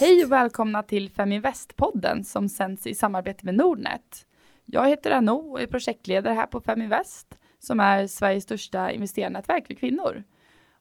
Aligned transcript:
Hej 0.00 0.24
och 0.24 0.32
välkomna 0.32 0.82
till 0.82 1.10
Feminvest-podden 1.10 2.22
som 2.22 2.48
sänds 2.48 2.86
i 2.86 2.94
samarbete 2.94 3.44
med 3.44 3.54
Nordnet. 3.54 4.26
Jag 4.64 4.88
heter 4.88 5.10
Anou 5.10 5.52
och 5.52 5.60
är 5.60 5.66
projektledare 5.66 6.34
här 6.34 6.46
på 6.46 6.60
Feminvest 6.60 7.38
som 7.58 7.80
är 7.80 8.06
Sveriges 8.06 8.44
största 8.44 8.90
investerarnätverk 8.90 9.66
för 9.66 9.74
kvinnor. 9.74 10.24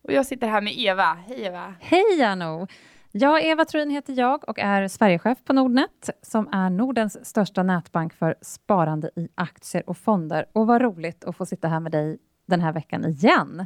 Och 0.04 0.14
jag 0.14 0.26
sitter 0.26 0.48
här 0.48 0.62
med 0.62 0.74
Eva. 0.78 1.18
Hej 1.28 1.44
Eva! 1.44 1.76
Hej 1.80 2.24
Anno! 2.24 2.68
Jag, 3.16 3.46
Eva 3.46 3.66
Tryn 3.66 3.90
heter 3.90 4.14
jag 4.18 4.50
och 4.50 4.60
är 4.60 4.88
Sverigechef 4.88 5.44
på 5.44 5.54
Nordnet 5.54 6.10
som 6.22 6.50
är 6.52 6.70
Nordens 6.70 7.26
största 7.26 7.64
nätbank 7.64 8.14
för 8.14 8.36
sparande 8.42 9.10
i 9.16 9.30
aktier 9.36 9.90
och 9.90 9.98
fonder. 9.98 10.46
Och 10.54 10.68
vad 10.68 10.82
roligt 10.82 11.24
att 11.24 11.38
få 11.38 11.46
sitta 11.46 11.68
här 11.68 11.80
med 11.80 11.92
dig 11.92 12.18
den 12.46 12.62
här 12.62 12.74
veckan 12.74 13.06
igen. 13.06 13.66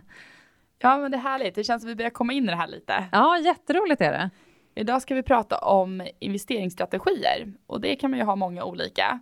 Ja, 0.80 0.98
men 0.98 1.12
det 1.12 1.18
är 1.18 1.22
härligt. 1.22 1.56
Det 1.56 1.64
känns 1.64 1.82
som 1.82 1.90
vi 1.90 1.96
börjar 1.96 2.10
komma 2.10 2.34
in 2.34 2.44
i 2.44 2.48
det 2.48 2.56
här 2.56 2.68
lite. 2.68 3.06
Ja, 3.12 3.38
jätteroligt 3.38 4.02
är 4.02 4.12
det. 4.12 4.30
Idag 4.76 5.02
ska 5.02 5.16
vi 5.16 5.24
prata 5.24 5.58
om 5.58 6.08
investeringsstrategier 6.20 7.54
och 7.68 7.82
det 7.82 7.96
kan 7.96 8.12
man 8.12 8.20
ju 8.20 8.26
ha 8.26 8.36
många 8.36 8.64
olika. 8.64 9.20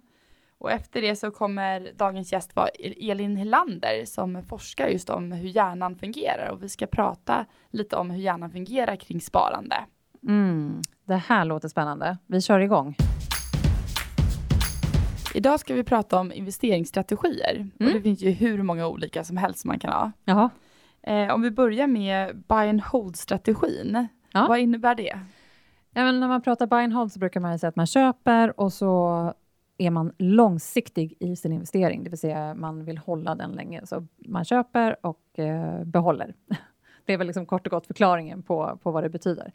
Och 0.58 0.72
efter 0.72 1.02
det 1.02 1.16
så 1.16 1.32
kommer 1.32 1.92
dagens 1.96 2.32
gäst 2.32 2.56
vara 2.56 2.70
Elin 3.00 3.38
Helander 3.38 4.06
som 4.06 4.44
forskar 4.44 4.88
just 4.88 5.10
om 5.10 5.32
hur 5.32 5.50
hjärnan 5.50 5.96
fungerar 5.96 6.50
och 6.50 6.64
vi 6.64 6.70
ska 6.70 6.88
prata 6.88 7.46
lite 7.70 7.96
om 7.96 8.10
hur 8.10 8.22
hjärnan 8.22 8.52
fungerar 8.52 8.96
kring 8.96 9.22
sparande. 9.22 9.76
Mm, 10.28 10.82
det 11.06 11.16
här 11.16 11.46
låter 11.46 11.68
spännande. 11.68 12.18
Vi 12.28 12.42
kör 12.42 12.60
igång. 12.60 12.96
Idag 15.34 15.60
ska 15.60 15.74
vi 15.74 15.84
prata 15.84 16.20
om 16.20 16.32
investeringsstrategier 16.32 17.68
och 17.76 17.82
Mm. 17.82 17.94
det 17.94 18.02
finns 18.02 18.22
ju 18.22 18.30
hur 18.32 18.64
många 18.64 18.88
olika 18.88 19.24
som 19.24 19.38
helst 19.38 19.66
man 19.66 19.80
kan 19.80 19.94
ha. 19.94 20.12
Jaha. 20.26 20.50
Eh, 21.02 21.34
om 21.34 21.42
vi 21.42 21.52
börjar 21.52 21.88
med 21.88 22.38
buy 22.48 22.70
and 22.70 22.82
hold-strategin. 22.82 24.08
Ja. 24.34 24.46
Vad 24.48 24.60
innebär 24.60 24.96
det? 24.96 25.20
Ja, 25.94 26.12
när 26.12 26.28
man 26.28 26.42
pratar 26.42 26.68
buy 26.68 26.84
and 26.84 26.94
hold 26.94 27.12
så 27.12 27.20
brukar 27.20 27.40
man 27.40 27.60
säga 27.60 27.70
att 27.70 27.76
man 27.76 27.88
köper 27.88 28.60
och 28.60 28.74
så 28.74 29.34
är 29.78 29.90
man 29.90 30.12
långsiktig 30.18 31.18
i 31.20 31.36
sin 31.36 31.54
investering, 31.54 32.04
det 32.04 32.10
vill 32.10 32.20
säga 32.20 32.54
man 32.54 32.86
vill 32.86 32.98
hålla 32.98 33.36
den 33.36 33.52
länge. 33.52 33.82
Så 33.86 34.08
man 34.28 34.46
köper 34.46 35.06
och 35.06 35.40
eh, 35.40 35.84
behåller. 35.84 36.34
Det 37.06 37.14
är 37.14 37.18
väl 37.18 37.28
liksom 37.28 37.46
kort 37.46 37.68
och 37.68 37.72
gott 37.72 37.88
förklaringen 37.88 38.44
på, 38.44 38.80
på 38.84 38.92
vad 38.92 39.04
det 39.04 39.10
betyder. 39.10 39.52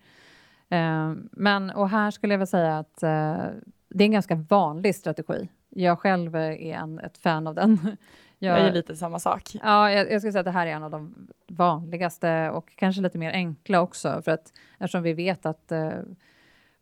Eh, 0.70 1.12
men, 1.32 1.70
och 1.70 1.88
här 1.88 2.10
skulle 2.10 2.34
jag 2.34 2.38
väl 2.38 2.46
säga 2.46 2.78
att 2.78 3.02
eh, 3.02 3.44
det 3.88 4.04
är 4.04 4.06
en 4.06 4.12
ganska 4.12 4.34
vanlig 4.34 4.94
strategi. 4.94 5.48
Jag 5.68 5.98
själv 5.98 6.36
är 6.36 6.52
en, 6.52 6.98
ett 6.98 7.18
fan 7.18 7.46
av 7.46 7.54
den. 7.54 7.96
Jag 8.42 8.58
är 8.58 8.72
lite 8.72 8.96
samma 8.96 9.18
sak. 9.18 9.56
Ja, 9.62 9.90
jag, 9.90 10.12
jag 10.12 10.20
skulle 10.20 10.32
säga 10.32 10.40
att 10.40 10.44
det 10.44 10.50
här 10.50 10.66
är 10.66 10.70
en 10.70 10.82
av 10.82 10.90
de 10.90 11.28
vanligaste 11.48 12.50
och 12.50 12.72
kanske 12.76 13.02
lite 13.02 13.18
mer 13.18 13.32
enkla 13.32 13.80
också, 13.80 14.22
för 14.22 14.32
att 14.32 14.52
eftersom 14.78 15.02
vi 15.02 15.12
vet 15.12 15.46
att 15.46 15.72
eh, 15.72 15.90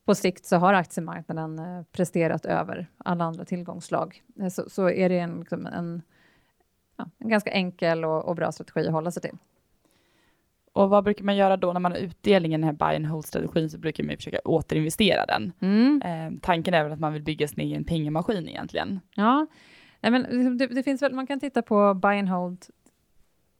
på 0.05 0.15
sikt 0.15 0.47
så 0.47 0.57
har 0.57 0.75
aktiemarknaden 0.75 1.85
presterat 1.93 2.45
över 2.45 2.87
alla 2.99 3.25
andra 3.25 3.45
tillgångsslag, 3.45 4.23
så, 4.51 4.71
så 4.71 4.91
är 4.91 5.09
det 5.09 5.19
en, 5.19 5.41
liksom 5.41 5.67
en, 5.67 6.03
ja, 6.97 7.11
en 7.19 7.29
ganska 7.29 7.51
enkel 7.51 8.05
och, 8.05 8.25
och 8.25 8.37
bra 8.37 8.53
strategi 8.53 8.87
att 8.87 8.93
hålla 8.93 9.11
sig 9.11 9.23
till. 9.23 9.39
Och 10.79 10.91
vad 10.91 11.05
brukar 11.05 11.25
man 11.25 11.37
göra 11.37 11.57
då 11.57 11.73
när 11.73 11.81
man 11.81 11.93
har 11.93 11.99
utdelning 11.99 12.53
i 12.53 12.57
den 12.57 12.65
här 12.65 12.73
buy 12.73 12.97
and 12.97 13.07
hold-strategin 13.07 13.71
så 13.71 13.79
brukar 13.79 14.05
man 14.05 14.11
ju 14.11 14.17
försöka 14.17 14.39
återinvestera 14.45 15.27
den. 15.27 15.53
Eh, 16.03 16.41
tanken 16.43 16.75
är 16.75 16.85
väl 16.85 16.93
att 16.93 17.01
man 17.01 17.13
vill 17.13 17.23
bygga 17.23 17.49
sin 17.49 17.61
egen 17.61 17.85
pengamaskin 17.85 18.49
egentligen. 18.49 19.01
Ja, 19.15 19.47
Nej, 20.01 20.13
men 20.13 20.23
liksom 20.23 20.59
det, 20.59 20.67
det 20.67 20.83
finns 20.83 21.03
väl, 21.03 21.15
man 21.15 21.27
kan 21.27 21.41
titta 21.41 21.63
på 21.63 21.95
buy 21.95 22.19
and 22.19 22.29
hold. 22.29 22.67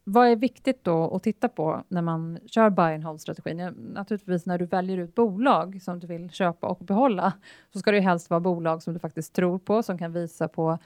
Vad 0.05 0.29
är 0.29 0.37
viktigt 0.37 0.85
då 0.85 1.17
att 1.17 1.23
titta 1.23 1.49
på 1.49 1.85
när 1.89 2.03
man 2.03 2.39
kör 2.47 2.71
buy 2.71 2.95
and 2.95 3.05
hold-strategin? 3.05 3.59
Ja, 3.59 3.71
Naturligtvis 3.71 4.47
när 4.47 4.59
du 4.59 4.67
väljer 4.67 4.99
ut 4.99 5.15
bolag 5.15 5.83
som 5.83 5.99
du 5.99 6.07
vill 6.07 6.31
köpa 6.31 6.67
och 6.67 6.79
behålla, 6.79 7.33
så 7.73 7.79
ska 7.79 7.91
det 7.91 7.97
ju 7.97 8.03
helst 8.03 8.31
vara 8.31 8.41
bolag 8.41 8.83
som 8.83 8.95
du 8.95 9.01
faktiskt 9.01 9.35
tror 9.35 9.59
på, 9.59 9.83
som 9.83 9.99
kan 9.99 10.13
visa 10.13 10.49
på 10.49 10.79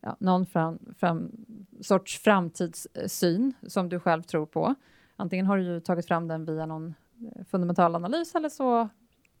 ja, 0.00 0.16
någon 0.20 0.46
fram, 0.46 0.78
fram, 0.98 1.30
sorts 1.80 2.18
framtidssyn 2.18 3.52
som 3.66 3.88
du 3.88 4.00
själv 4.00 4.22
tror 4.22 4.46
på. 4.46 4.74
Antingen 5.16 5.46
har 5.46 5.56
du 5.56 5.64
ju 5.64 5.80
tagit 5.80 6.06
fram 6.06 6.28
den 6.28 6.44
via 6.44 6.66
någon 6.66 6.94
eh, 7.36 7.44
fundamental 7.44 7.94
analys 7.94 8.34
eller 8.34 8.48
så 8.48 8.88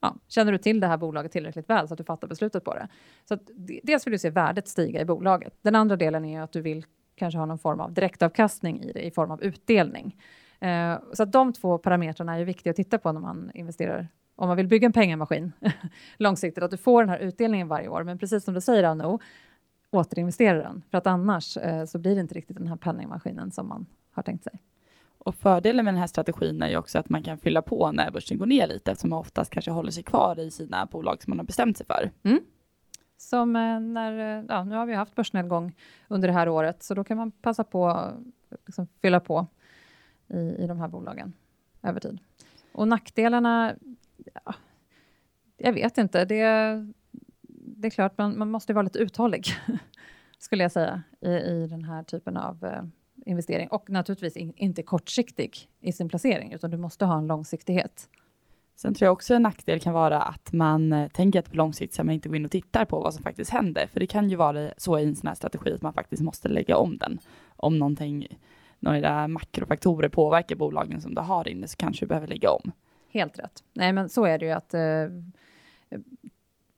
ja, 0.00 0.16
känner 0.28 0.52
du 0.52 0.58
till 0.58 0.80
det 0.80 0.86
här 0.86 0.96
bolaget 0.96 1.32
tillräckligt 1.32 1.70
väl 1.70 1.88
så 1.88 1.94
att 1.94 1.98
du 1.98 2.04
fattar 2.04 2.28
beslutet 2.28 2.64
på 2.64 2.74
det. 2.74 2.88
Så 3.24 3.34
att, 3.34 3.50
dels 3.82 4.06
vill 4.06 4.12
du 4.12 4.18
se 4.18 4.30
värdet 4.30 4.68
stiga 4.68 5.00
i 5.00 5.04
bolaget. 5.04 5.58
Den 5.62 5.74
andra 5.74 5.96
delen 5.96 6.24
är 6.24 6.42
att 6.42 6.52
du 6.52 6.60
vill 6.60 6.84
kanske 7.14 7.38
ha 7.38 7.46
någon 7.46 7.58
form 7.58 7.80
av 7.80 7.92
direktavkastning 7.92 8.82
i 8.82 8.92
det 8.92 9.06
i 9.06 9.10
form 9.10 9.30
av 9.30 9.42
utdelning. 9.42 10.16
Eh, 10.60 10.98
så 11.12 11.22
att 11.22 11.32
de 11.32 11.52
två 11.52 11.78
parametrarna 11.78 12.34
är 12.34 12.38
ju 12.38 12.44
viktiga 12.44 12.70
att 12.70 12.76
titta 12.76 12.98
på 12.98 13.12
när 13.12 13.20
man 13.20 13.50
investerar. 13.54 14.08
Om 14.36 14.48
man 14.48 14.56
vill 14.56 14.68
bygga 14.68 14.86
en 14.86 14.92
pengamaskin 14.92 15.52
långsiktigt, 16.16 16.64
att 16.64 16.70
du 16.70 16.76
får 16.76 17.02
den 17.02 17.08
här 17.08 17.18
utdelningen 17.18 17.68
varje 17.68 17.88
år. 17.88 18.02
Men 18.02 18.18
precis 18.18 18.44
som 18.44 18.54
du 18.54 18.60
säger 18.60 18.84
Anno, 18.84 19.20
återinvestera 19.90 20.58
den. 20.58 20.82
För 20.90 20.98
att 20.98 21.06
annars 21.06 21.56
eh, 21.56 21.84
så 21.84 21.98
blir 21.98 22.14
det 22.14 22.20
inte 22.20 22.34
riktigt 22.34 22.56
den 22.56 22.66
här 22.66 22.76
penningmaskinen 22.76 23.50
som 23.50 23.68
man 23.68 23.86
har 24.10 24.22
tänkt 24.22 24.44
sig. 24.44 24.60
Och 25.26 25.34
fördelen 25.34 25.84
med 25.84 25.94
den 25.94 26.00
här 26.00 26.06
strategin 26.06 26.62
är 26.62 26.68
ju 26.68 26.76
också 26.76 26.98
att 26.98 27.08
man 27.08 27.22
kan 27.22 27.38
fylla 27.38 27.62
på 27.62 27.92
när 27.92 28.10
börsen 28.10 28.38
går 28.38 28.46
ner 28.46 28.66
lite 28.66 28.90
eftersom 28.90 29.10
man 29.10 29.18
oftast 29.18 29.50
kanske 29.50 29.70
håller 29.70 29.90
sig 29.90 30.02
kvar 30.02 30.40
i 30.40 30.50
sina 30.50 30.86
bolag 30.86 31.22
som 31.22 31.30
man 31.30 31.38
har 31.38 31.44
bestämt 31.44 31.76
sig 31.76 31.86
för. 31.86 32.10
Mm. 32.22 32.40
Som 33.16 33.56
eh, 33.56 33.80
när, 33.80 34.38
eh, 34.38 34.44
ja, 34.48 34.64
nu 34.64 34.74
har 34.74 34.86
vi 34.86 34.94
haft 34.94 35.14
börsnedgång 35.14 35.76
under 36.08 36.28
det 36.28 36.34
här 36.34 36.48
året, 36.48 36.82
så 36.82 36.94
då 36.94 37.04
kan 37.04 37.16
man 37.16 37.30
passa 37.30 37.64
på 37.64 37.88
att 37.88 38.14
liksom 38.66 38.86
fylla 39.02 39.20
på 39.20 39.46
i, 40.28 40.38
i 40.38 40.66
de 40.66 40.80
här 40.80 40.88
bolagen 40.88 41.32
över 41.82 42.00
tid. 42.00 42.18
Och 42.72 42.88
nackdelarna, 42.88 43.74
ja, 44.44 44.54
jag 45.56 45.72
vet 45.72 45.98
inte. 45.98 46.24
Det, 46.24 46.42
det 47.50 47.88
är 47.88 47.90
klart, 47.90 48.18
man, 48.18 48.38
man 48.38 48.50
måste 48.50 48.72
vara 48.72 48.82
lite 48.82 48.98
uthållig, 48.98 49.46
skulle 50.38 50.62
jag 50.62 50.72
säga, 50.72 51.02
i, 51.20 51.30
i 51.30 51.66
den 51.70 51.84
här 51.84 52.02
typen 52.02 52.36
av 52.36 52.64
eh, 52.64 52.82
investering. 53.26 53.68
Och 53.68 53.90
naturligtvis 53.90 54.36
in, 54.36 54.52
inte 54.56 54.82
kortsiktig 54.82 55.68
i 55.80 55.92
sin 55.92 56.08
placering, 56.08 56.52
utan 56.52 56.70
du 56.70 56.76
måste 56.76 57.04
ha 57.04 57.18
en 57.18 57.26
långsiktighet. 57.26 58.08
Sen 58.76 58.94
tror 58.94 59.06
jag 59.06 59.12
också 59.12 59.34
en 59.34 59.42
nackdel 59.42 59.80
kan 59.80 59.92
vara 59.92 60.22
att 60.22 60.52
man 60.52 60.92
eh, 60.92 61.08
tänker 61.08 61.38
att 61.38 61.50
på 61.50 61.56
lång 61.56 61.72
sikt 61.72 61.94
ska 61.94 62.04
man 62.04 62.14
inte 62.14 62.28
gå 62.28 62.36
in 62.36 62.44
och 62.44 62.50
tittar 62.50 62.84
på 62.84 63.00
vad 63.00 63.14
som 63.14 63.22
faktiskt 63.22 63.50
händer. 63.50 63.86
För 63.92 64.00
det 64.00 64.06
kan 64.06 64.30
ju 64.30 64.36
vara 64.36 64.70
så 64.76 64.98
i 64.98 65.04
en 65.04 65.16
sån 65.16 65.28
här 65.28 65.34
strategi 65.34 65.72
att 65.72 65.82
man 65.82 65.92
faktiskt 65.92 66.22
måste 66.22 66.48
lägga 66.48 66.76
om 66.76 66.98
den. 66.98 67.18
Om 67.56 67.78
någonting, 67.78 68.38
några 68.80 69.28
makrofaktorer 69.28 70.08
påverkar 70.08 70.56
bolagen 70.56 71.00
som 71.00 71.14
du 71.14 71.20
har 71.20 71.48
inne 71.48 71.68
så 71.68 71.76
kanske 71.76 72.04
du 72.04 72.08
behöver 72.08 72.26
lägga 72.26 72.50
om. 72.50 72.72
Helt 73.10 73.38
rätt. 73.38 73.64
Nej, 73.72 73.92
men 73.92 74.08
så 74.08 74.24
är 74.24 74.38
det 74.38 74.46
ju 74.46 74.52
att 74.52 74.74
eh, 74.74 75.06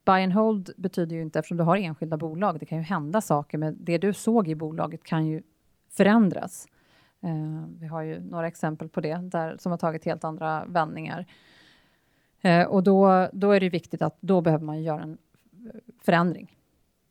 buy 0.05 0.23
and 0.23 0.33
hold 0.33 0.71
betyder 0.77 1.17
ju 1.17 1.23
inte, 1.23 1.39
eftersom 1.39 1.57
du 1.57 1.65
har 1.65 1.77
enskilda 1.77 2.17
bolag, 2.17 2.61
det 2.61 2.67
kan 2.67 2.79
ju 2.79 2.85
hända 2.85 3.21
saker, 3.21 3.59
men 3.59 3.77
det 3.81 3.99
du 3.99 4.13
såg 4.13 4.49
i 4.49 4.55
bolaget 4.55 5.05
kan 5.05 5.27
ju 5.27 5.43
förändras. 5.91 6.69
Eh, 7.23 7.69
vi 7.81 7.87
har 7.87 8.03
ju 8.03 8.21
några 8.21 8.47
exempel 8.47 8.89
på 8.89 9.01
det, 9.01 9.17
där, 9.17 9.57
som 9.59 9.73
har 9.73 9.79
tagit 9.79 10.05
helt 10.05 10.25
andra 10.25 10.65
vändningar. 10.65 11.27
Eh, 12.41 12.67
och 12.67 12.83
då, 12.83 13.29
då 13.33 13.53
är 13.53 13.61
det 13.61 13.69
viktigt 13.69 14.03
att 14.03 14.17
då 14.21 14.41
behöver 14.41 14.65
man 14.65 14.83
göra 14.83 15.03
en 15.03 15.19
förändring, 16.03 16.57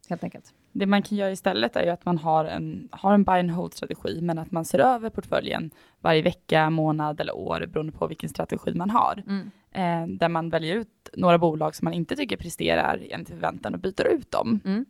helt 0.09 0.23
enkelt. 0.23 0.53
Det 0.71 0.85
man 0.85 1.01
kan 1.01 1.17
göra 1.17 1.31
istället 1.31 1.75
är 1.75 1.83
ju 1.83 1.89
att 1.89 2.05
man 2.05 2.17
har 2.17 2.45
en, 2.45 2.89
har 2.91 3.13
en 3.13 3.23
buy 3.23 3.39
and 3.39 3.51
hold 3.51 3.73
strategi, 3.73 4.21
men 4.21 4.37
att 4.37 4.51
man 4.51 4.65
ser 4.65 4.79
över 4.79 5.09
portföljen 5.09 5.71
varje 5.99 6.21
vecka, 6.21 6.69
månad 6.69 7.21
eller 7.21 7.35
år 7.35 7.65
beroende 7.67 7.91
på 7.91 8.07
vilken 8.07 8.29
strategi 8.29 8.73
man 8.73 8.89
har. 8.89 9.23
Eh, 9.71 10.07
där 10.07 10.29
man 10.29 10.49
väljer 10.49 10.75
ut 10.75 11.09
några 11.13 11.37
bolag 11.37 11.75
som 11.75 11.85
man 11.85 11.93
inte 11.93 12.15
tycker 12.15 12.37
presterar 12.37 13.07
enligt 13.09 13.29
förväntan 13.29 13.73
och 13.73 13.79
byter 13.79 14.07
ut 14.07 14.31
dem. 14.31 14.59
Mm. 14.65 14.85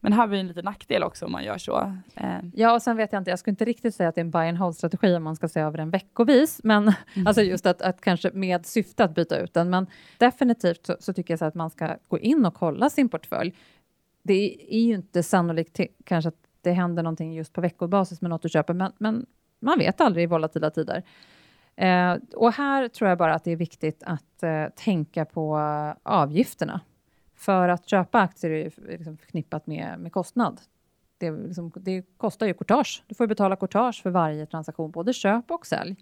Men 0.00 0.12
här 0.12 0.20
har 0.20 0.26
vi 0.26 0.40
en 0.40 0.46
liten 0.46 0.64
nackdel 0.64 1.02
också 1.02 1.26
om 1.26 1.32
man 1.32 1.44
gör 1.44 1.58
så. 1.58 1.92
Eh, 2.14 2.38
Ja, 2.54 2.74
och 2.74 2.82
sen 2.82 2.96
vet 2.96 3.12
jag 3.12 3.20
inte, 3.20 3.30
jag 3.30 3.38
skulle 3.38 3.52
inte 3.52 3.64
riktigt 3.64 3.94
säga 3.94 4.08
att 4.08 4.14
det 4.14 4.20
är 4.20 4.24
en 4.24 4.30
buy 4.30 4.48
and 4.48 4.58
hold-strategi 4.58 5.16
om 5.16 5.22
man 5.22 5.36
ska 5.36 5.48
se 5.48 5.60
över 5.60 5.78
den 5.78 5.90
veckovis, 5.90 6.60
men 6.64 6.92
alltså 7.26 7.42
just 7.42 7.66
att, 7.66 7.82
att 7.82 8.00
kanske 8.00 8.30
med 8.34 8.66
syfte 8.66 9.04
att 9.04 9.14
byta 9.14 9.38
ut 9.38 9.54
den. 9.54 9.70
Men 9.70 9.86
definitivt 10.18 10.86
så, 10.86 10.96
så 11.00 11.12
tycker 11.12 11.32
jag 11.32 11.38
så 11.38 11.44
att 11.44 11.54
man 11.54 11.70
ska 11.70 11.96
gå 12.08 12.18
in 12.18 12.46
och 12.46 12.54
kolla 12.54 12.90
sin 12.90 13.08
portfölj. 13.08 13.54
Det 14.22 14.56
är 14.74 14.80
ju 14.80 14.94
inte 14.94 15.22
sannolikt 15.22 15.72
till, 15.74 15.88
kanske 16.04 16.28
att 16.28 16.38
det 16.62 16.72
händer 16.72 17.02
någonting 17.02 17.34
just 17.34 17.52
på 17.52 17.60
veckobasis 17.60 18.20
med 18.20 18.30
något 18.30 18.42
du 18.42 18.48
köper, 18.48 18.74
men, 18.74 18.92
men 18.98 19.26
man 19.60 19.78
vet 19.78 20.00
aldrig 20.00 20.24
i 20.24 20.26
volatila 20.26 20.70
tider. 20.70 21.02
Eh, 21.76 22.16
och 22.34 22.52
här 22.52 22.88
tror 22.88 23.08
jag 23.08 23.18
bara 23.18 23.34
att 23.34 23.44
det 23.44 23.50
är 23.50 23.56
viktigt 23.56 24.02
att 24.06 24.42
eh, 24.42 24.66
tänka 24.76 25.24
på 25.24 25.58
avgifterna. 26.02 26.80
För 27.40 27.68
att 27.68 27.88
köpa 27.88 28.20
aktier 28.20 28.50
är 28.50 28.72
liksom 28.98 29.16
förknippat 29.16 29.66
med, 29.66 30.00
med 30.00 30.12
kostnad. 30.12 30.60
Det, 31.18 31.30
liksom, 31.30 31.72
det 31.76 32.02
kostar 32.16 32.46
ju 32.46 32.54
courtage. 32.54 33.04
Du 33.06 33.14
får 33.14 33.26
betala 33.26 33.56
courtage 33.56 34.02
för 34.02 34.10
varje 34.10 34.46
transaktion, 34.46 34.90
både 34.90 35.12
köp 35.12 35.50
och 35.50 35.66
sälj. 35.66 35.96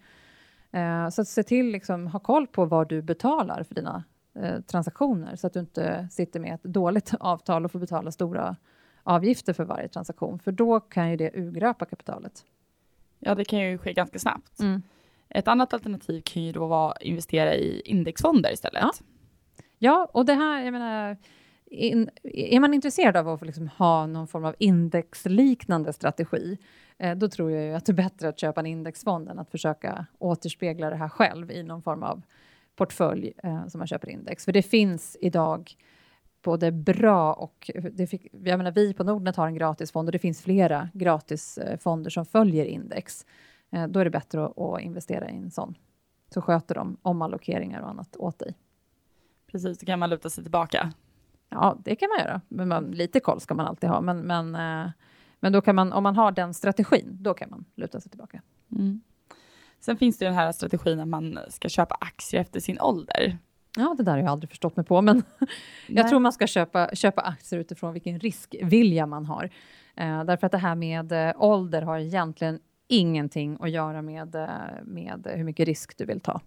Eh, 0.71 1.09
så 1.09 1.23
att 1.23 1.29
se 1.29 1.43
till, 1.43 1.67
liksom, 1.67 2.07
ha 2.07 2.19
koll 2.19 2.47
på 2.47 2.65
vad 2.65 2.89
du 2.89 3.03
betalar 3.03 3.63
för 3.63 3.75
dina 3.75 4.05
eh, 4.35 4.61
transaktioner 4.61 5.37
så 5.37 5.47
att 5.47 5.53
du 5.53 5.61
inte 5.61 6.09
sitter 6.11 6.41
med 6.41 6.55
ett 6.55 6.63
dåligt 6.63 7.15
avtal 7.21 7.65
och 7.65 7.73
får 7.73 7.79
betala 7.79 8.11
stora 8.11 8.57
avgifter 9.03 9.53
för 9.53 9.65
varje 9.65 9.89
transaktion, 9.89 10.39
för 10.39 10.53
då 10.53 10.81
kan 10.81 11.11
ju 11.11 11.17
det 11.17 11.31
urgröpa 11.35 11.85
kapitalet. 11.85 12.45
Ja, 13.19 13.35
det 13.35 13.45
kan 13.45 13.59
ju 13.59 13.79
ske 13.79 13.93
ganska 13.93 14.19
snabbt. 14.19 14.61
Mm. 14.61 14.83
Ett 15.29 15.49
annat 15.49 15.75
alternativ 15.75 16.23
kan 16.25 16.43
ju 16.43 16.53
då 16.53 16.67
vara 16.67 16.93
att 16.93 17.03
investera 17.03 17.55
i 17.55 17.83
indexfonder 17.85 18.53
istället. 18.53 18.83
Ja. 18.83 18.93
Ja, 19.79 20.09
och 20.13 20.25
det 20.25 20.35
här, 20.35 20.63
jag 20.63 20.73
menar, 20.73 21.17
in, 21.71 22.11
är 22.25 22.61
man 22.61 22.75
intresserad 22.75 23.17
av 23.17 23.29
att 23.29 23.47
liksom 23.47 23.69
ha 23.69 24.07
någon 24.07 24.29
form 24.29 24.45
av 24.45 24.55
indexliknande 24.59 25.93
strategi, 25.93 26.59
eh, 26.99 27.17
då 27.17 27.29
tror 27.29 27.51
jag 27.51 27.65
ju 27.65 27.75
att 27.75 27.87
det 27.87 27.93
är 27.93 27.95
bättre 27.95 28.29
att 28.29 28.39
köpa 28.39 28.61
en 28.61 28.67
indexfond 28.67 29.29
än 29.29 29.39
att 29.39 29.51
försöka 29.51 30.07
återspegla 30.19 30.91
det 30.91 30.97
här 30.97 31.09
själv 31.09 31.51
i 31.51 31.63
någon 31.63 31.83
form 31.83 32.03
av 32.03 32.23
portfölj 32.77 33.33
eh, 33.43 33.67
som 33.67 33.79
man 33.79 33.87
köper 33.87 34.09
index. 34.11 34.45
För 34.45 34.53
det 34.53 34.63
finns 34.63 35.17
idag 35.21 35.77
både 36.43 36.73
bra 36.73 37.33
och... 37.33 37.71
Det 37.93 38.07
fick, 38.07 38.27
jag 38.33 38.59
menar, 38.59 38.73
vi 38.73 38.95
på 38.95 39.05
Nordnet 39.05 39.37
har 39.37 39.47
en 39.47 39.55
gratisfond 39.55 40.09
och 40.09 40.13
det 40.13 40.19
finns 40.19 40.43
flera 40.43 40.89
gratisfonder 40.95 42.11
som 42.11 42.27
följer 42.27 42.65
index. 42.65 43.27
Eh, 43.71 43.87
då 43.87 44.01
är 44.01 44.05
det 44.05 44.11
bättre 44.11 44.45
att, 44.45 44.59
att 44.59 44.81
investera 44.81 45.31
i 45.31 45.37
en 45.37 45.51
sån. 45.51 45.75
Så 46.35 46.43
sköter 46.43 46.75
de 46.75 46.97
omallokeringar 47.03 47.81
och 47.81 47.89
annat 47.89 48.17
åt 48.17 48.39
dig. 48.39 48.55
Precis, 49.53 49.79
då 49.79 49.87
kan 49.87 49.99
man 49.99 50.11
luta 50.11 50.31
sig 50.31 50.45
tillbaka. 50.45 50.93
Ja, 51.49 51.79
det 51.85 51.97
kan 51.97 52.09
man 52.09 52.27
göra. 52.27 52.41
Men 52.49 52.69
man, 52.69 52.91
lite 52.91 53.21
koll 53.21 53.41
ska 53.41 53.55
man 53.55 53.67
alltid 53.67 53.91
ha. 53.91 54.01
Men, 54.01 54.21
men, 54.21 54.55
eh, 54.55 54.91
men 55.41 55.53
då 55.53 55.61
kan 55.61 55.75
man, 55.75 55.93
om 55.93 56.03
man 56.03 56.17
har 56.17 56.33
den 56.33 56.55
strategin, 56.55 57.17
då 57.21 57.35
kan 57.35 57.51
man 57.51 57.65
luta 57.75 58.01
sig 58.01 58.11
tillbaka. 58.11 58.43
Mm. 58.73 59.01
Sen 59.81 59.97
finns 59.97 60.19
det 60.19 60.25
den 60.25 60.35
här 60.35 60.53
strategin 60.53 61.01
att 61.01 61.09
man 61.09 61.39
ska 61.49 61.69
köpa 61.69 61.97
aktier 62.01 62.41
efter 62.41 62.61
sin 62.61 62.81
ålder. 62.81 63.39
Ja, 63.77 63.95
det 63.99 64.03
där 64.03 64.13
har 64.13 64.19
jag 64.19 64.29
aldrig 64.29 64.51
förstått 64.51 64.77
mig 64.77 64.85
på, 64.85 65.03
men 65.03 65.17
jag 65.39 65.49
Nej. 65.89 66.09
tror 66.09 66.21
man 66.21 66.33
ska 66.33 66.47
köpa, 66.47 66.95
köpa 66.95 67.21
aktier 67.21 67.61
utifrån 67.61 67.93
vilken 67.93 68.21
riskvilja 68.21 69.07
man 69.07 69.27
har. 69.27 69.51
Eh, 69.95 70.25
därför 70.25 70.47
att 70.47 70.53
det 70.53 70.59
här 70.59 70.75
med 70.75 71.13
eh, 71.13 71.43
ålder 71.43 71.83
har 71.83 71.99
egentligen 71.99 72.61
ingenting 72.89 73.57
att 73.61 73.71
göra 73.71 74.03
med, 74.03 74.35
eh, 74.35 74.49
med 74.83 75.27
hur 75.35 75.45
mycket 75.45 75.67
risk 75.67 75.99
du 75.99 76.05
vill 76.05 76.21
ta. 76.21 76.41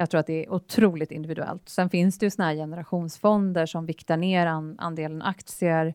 Jag 0.00 0.10
tror 0.10 0.20
att 0.20 0.26
det 0.26 0.44
är 0.44 0.52
otroligt 0.52 1.10
individuellt. 1.10 1.68
Sen 1.68 1.90
finns 1.90 2.18
det 2.18 2.26
ju 2.26 2.30
såna 2.30 2.48
här 2.48 2.54
generationsfonder 2.54 3.66
som 3.66 3.86
viktar 3.86 4.16
ner 4.16 4.46
an, 4.46 4.76
andelen 4.78 5.22
aktier 5.22 5.94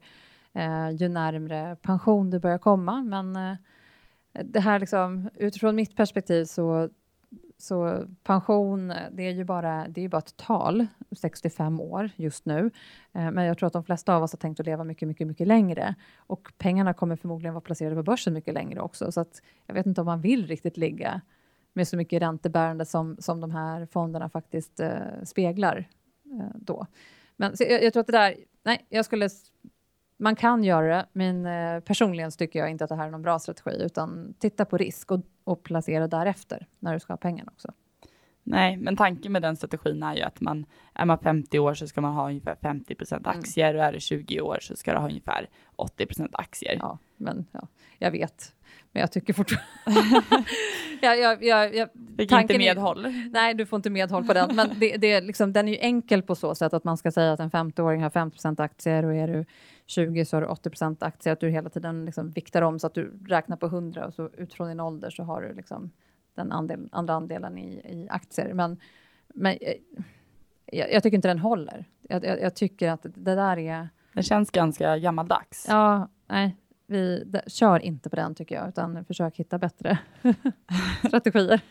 eh, 0.54 0.90
ju 0.90 1.08
närmre 1.08 1.78
pension 1.82 2.30
du 2.30 2.40
börjar 2.40 2.58
komma. 2.58 3.02
Men 3.02 3.36
eh, 3.36 3.58
det 4.44 4.60
här 4.60 4.80
liksom, 4.80 5.30
utifrån 5.36 5.76
mitt 5.76 5.96
perspektiv 5.96 6.46
så, 6.46 6.90
så 7.58 8.04
pension, 8.24 8.94
det 9.12 9.24
är 9.24 9.32
ju 9.32 9.44
bara, 9.44 9.88
det 9.88 10.02
är 10.02 10.10
bara 10.10 10.18
ett 10.18 10.38
tal, 10.38 10.88
65 11.18 11.82
år 11.82 12.10
just 12.16 12.46
nu. 12.46 12.72
Eh, 13.14 13.32
men 13.32 13.46
jag 13.46 13.58
tror 13.58 13.68
att 13.68 13.74
de 13.74 13.84
flesta 13.84 14.16
av 14.16 14.24
oss 14.24 14.34
har 14.34 14.38
tänkt 14.38 14.60
att 14.60 14.66
leva 14.66 14.84
mycket, 14.84 15.08
mycket, 15.08 15.28
mycket 15.28 15.48
längre. 15.48 15.96
Och 16.18 16.52
pengarna 16.58 16.94
kommer 16.94 17.16
förmodligen 17.16 17.54
vara 17.54 17.62
placerade 17.62 17.96
på 17.96 18.04
börsen 18.04 18.34
mycket 18.34 18.54
längre 18.54 18.82
också. 18.82 19.12
Så 19.12 19.22
att 19.22 19.42
jag 19.66 19.74
vet 19.74 19.86
inte 19.86 20.02
om 20.02 20.06
man 20.06 20.22
vill 20.22 20.48
riktigt 20.48 20.78
ligga 20.78 21.22
med 21.76 21.88
så 21.88 21.98
mycket 21.98 22.22
räntebärande 22.22 22.86
som, 22.86 23.18
som 23.20 23.42
de 23.42 23.52
här 23.52 23.86
fonderna 23.86 24.30
faktiskt 24.30 24.80
eh, 24.80 25.24
speglar 25.24 25.90
eh, 26.32 26.56
då. 26.56 26.88
Men 27.36 27.54
jag, 27.60 27.84
jag 27.84 27.94
tror 27.94 28.02
att 28.02 28.08
det 28.08 28.14
där, 28.14 28.36
nej, 28.64 28.86
jag 28.90 29.06
skulle, 29.06 29.30
man 30.18 30.36
kan 30.36 30.64
göra 30.64 30.96
det, 30.96 31.06
men 31.14 31.46
eh, 31.46 31.80
personligen 31.80 32.32
tycker 32.32 32.60
jag 32.60 32.70
inte 32.72 32.84
att 32.84 32.90
det 32.90 32.96
här 32.96 33.08
är 33.08 33.12
någon 33.12 33.22
bra 33.22 33.40
strategi, 33.40 33.84
utan 33.84 34.34
titta 34.40 34.66
på 34.66 34.78
risk 34.78 35.12
och, 35.12 35.22
och 35.44 35.64
placera 35.64 36.08
därefter 36.08 36.68
när 36.80 36.94
du 36.94 37.00
ska 37.00 37.14
ha 37.14 37.18
pengarna 37.18 37.52
också. 37.56 37.74
Nej, 38.48 38.78
men 38.78 38.96
tanken 38.96 39.32
med 39.32 39.42
den 39.42 39.56
strategin 39.56 40.04
är 40.04 40.16
ju 40.16 40.22
att 40.22 40.42
man, 40.42 40.66
är 40.94 41.06
man 41.06 41.20
50 41.20 41.60
år 41.60 41.74
så 41.74 41.88
ska 41.88 42.02
man 42.02 42.14
ha 42.14 42.28
ungefär 42.30 42.56
50 42.56 42.96
procent 42.96 43.28
Mm. 43.28 43.40
aktier 43.40 43.76
och 43.76 43.84
är 43.84 43.94
du 43.94 44.00
20 44.00 44.42
år 44.42 44.58
så 44.62 44.76
ska 44.76 44.94
du 44.94 44.98
ha 44.98 45.08
ungefär 45.08 45.50
80 45.76 46.06
procent 46.06 46.36
aktier. 46.36 46.78
Ja, 46.80 46.98
men 47.18 47.46
ja, 47.52 47.68
jag 48.00 48.12
vet. 48.12 48.54
Men 48.96 49.02
jag 49.02 49.12
tycker 49.12 49.34
fortfarande... 49.34 50.24
jag, 51.02 51.20
jag, 51.20 51.44
jag, 51.44 51.76
jag, 51.76 51.90
Fick 51.92 52.20
inte 52.20 52.36
tanken 52.36 52.62
är- 52.62 52.76
medhåll. 52.76 53.08
Nej, 53.32 53.54
du 53.54 53.66
får 53.66 53.78
inte 53.78 53.90
medhåll 53.90 54.28
på 54.28 54.34
den. 54.34 54.56
Men 54.56 54.70
det, 54.80 54.98
det 54.98 55.12
är 55.12 55.22
liksom, 55.22 55.54
den 55.54 55.68
är 55.68 55.72
ju 55.72 55.78
enkel 55.80 56.22
på 56.22 56.36
så 56.36 56.56
sätt 56.56 56.74
att 56.74 56.84
man 56.84 56.98
ska 56.98 57.12
säga 57.12 57.34
att 57.34 57.40
en 57.40 57.52
50-åring 57.52 58.04
har 58.04 58.10
50% 58.10 58.62
aktier 58.62 59.06
och 59.06 59.16
är 59.16 59.28
du 59.28 59.46
20 59.86 60.26
så 60.26 60.36
har 60.38 60.42
du 60.42 60.48
80% 60.48 60.98
aktier. 61.00 61.34
Att 61.34 61.40
du 61.40 61.50
hela 61.50 61.70
tiden 61.70 62.06
liksom 62.06 62.32
viktar 62.32 62.62
om 62.62 62.80
så 62.80 62.88
att 62.88 62.94
du 62.94 63.20
räknar 63.28 63.58
på 63.58 63.66
100 63.66 64.06
och 64.06 64.14
så 64.14 64.30
utifrån 64.38 64.68
din 64.68 64.80
ålder 64.80 65.10
så 65.10 65.24
har 65.24 65.42
du 65.42 65.54
liksom 65.54 65.92
den 66.36 66.52
andel, 66.52 66.90
andra 66.92 67.14
andelen 67.14 67.58
i, 67.58 67.74
i 67.74 68.08
aktier. 68.10 68.54
Men, 68.54 68.80
men 69.28 69.58
eh, 69.62 69.74
jag, 70.66 70.92
jag 70.94 71.04
tycker 71.04 71.16
inte 71.16 71.28
den 71.28 71.40
håller. 71.40 71.86
Jag, 72.02 72.26
jag, 72.26 72.42
jag 72.42 72.56
tycker 72.56 72.90
att 72.90 73.04
det 73.04 73.36
där 73.36 73.58
är... 73.58 73.90
Det 74.14 74.24
känns 74.24 74.52
ganska 74.52 74.98
gammaldags. 74.98 75.66
Ja, 75.70 76.10
nej. 76.28 76.56
Vi 76.88 77.26
kör 77.48 77.80
inte 77.80 78.10
på 78.10 78.16
den 78.16 78.36
tycker 78.36 78.56
jag, 78.56 78.70
utan 78.70 79.06
försök 79.06 79.38
hitta 79.38 79.58
bättre 79.58 79.98
strategier. 81.08 81.62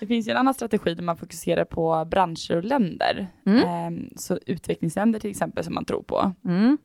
Det 0.00 0.06
finns 0.06 0.28
ju 0.28 0.30
en 0.30 0.36
annan 0.36 0.54
strategi 0.54 0.94
där 0.94 1.02
man 1.02 1.16
fokuserar 1.16 1.64
på 1.64 2.04
branscher 2.04 2.56
och 2.56 2.64
länder. 2.64 3.26
Mm. 3.46 3.68
Ehm, 3.68 4.10
så 4.16 4.38
utvecklingsländer 4.46 5.20
till 5.20 5.30
exempel 5.30 5.64
som 5.64 5.74
man 5.74 5.84
tror 5.84 6.02
på. 6.02 6.32
Mm. 6.44 6.78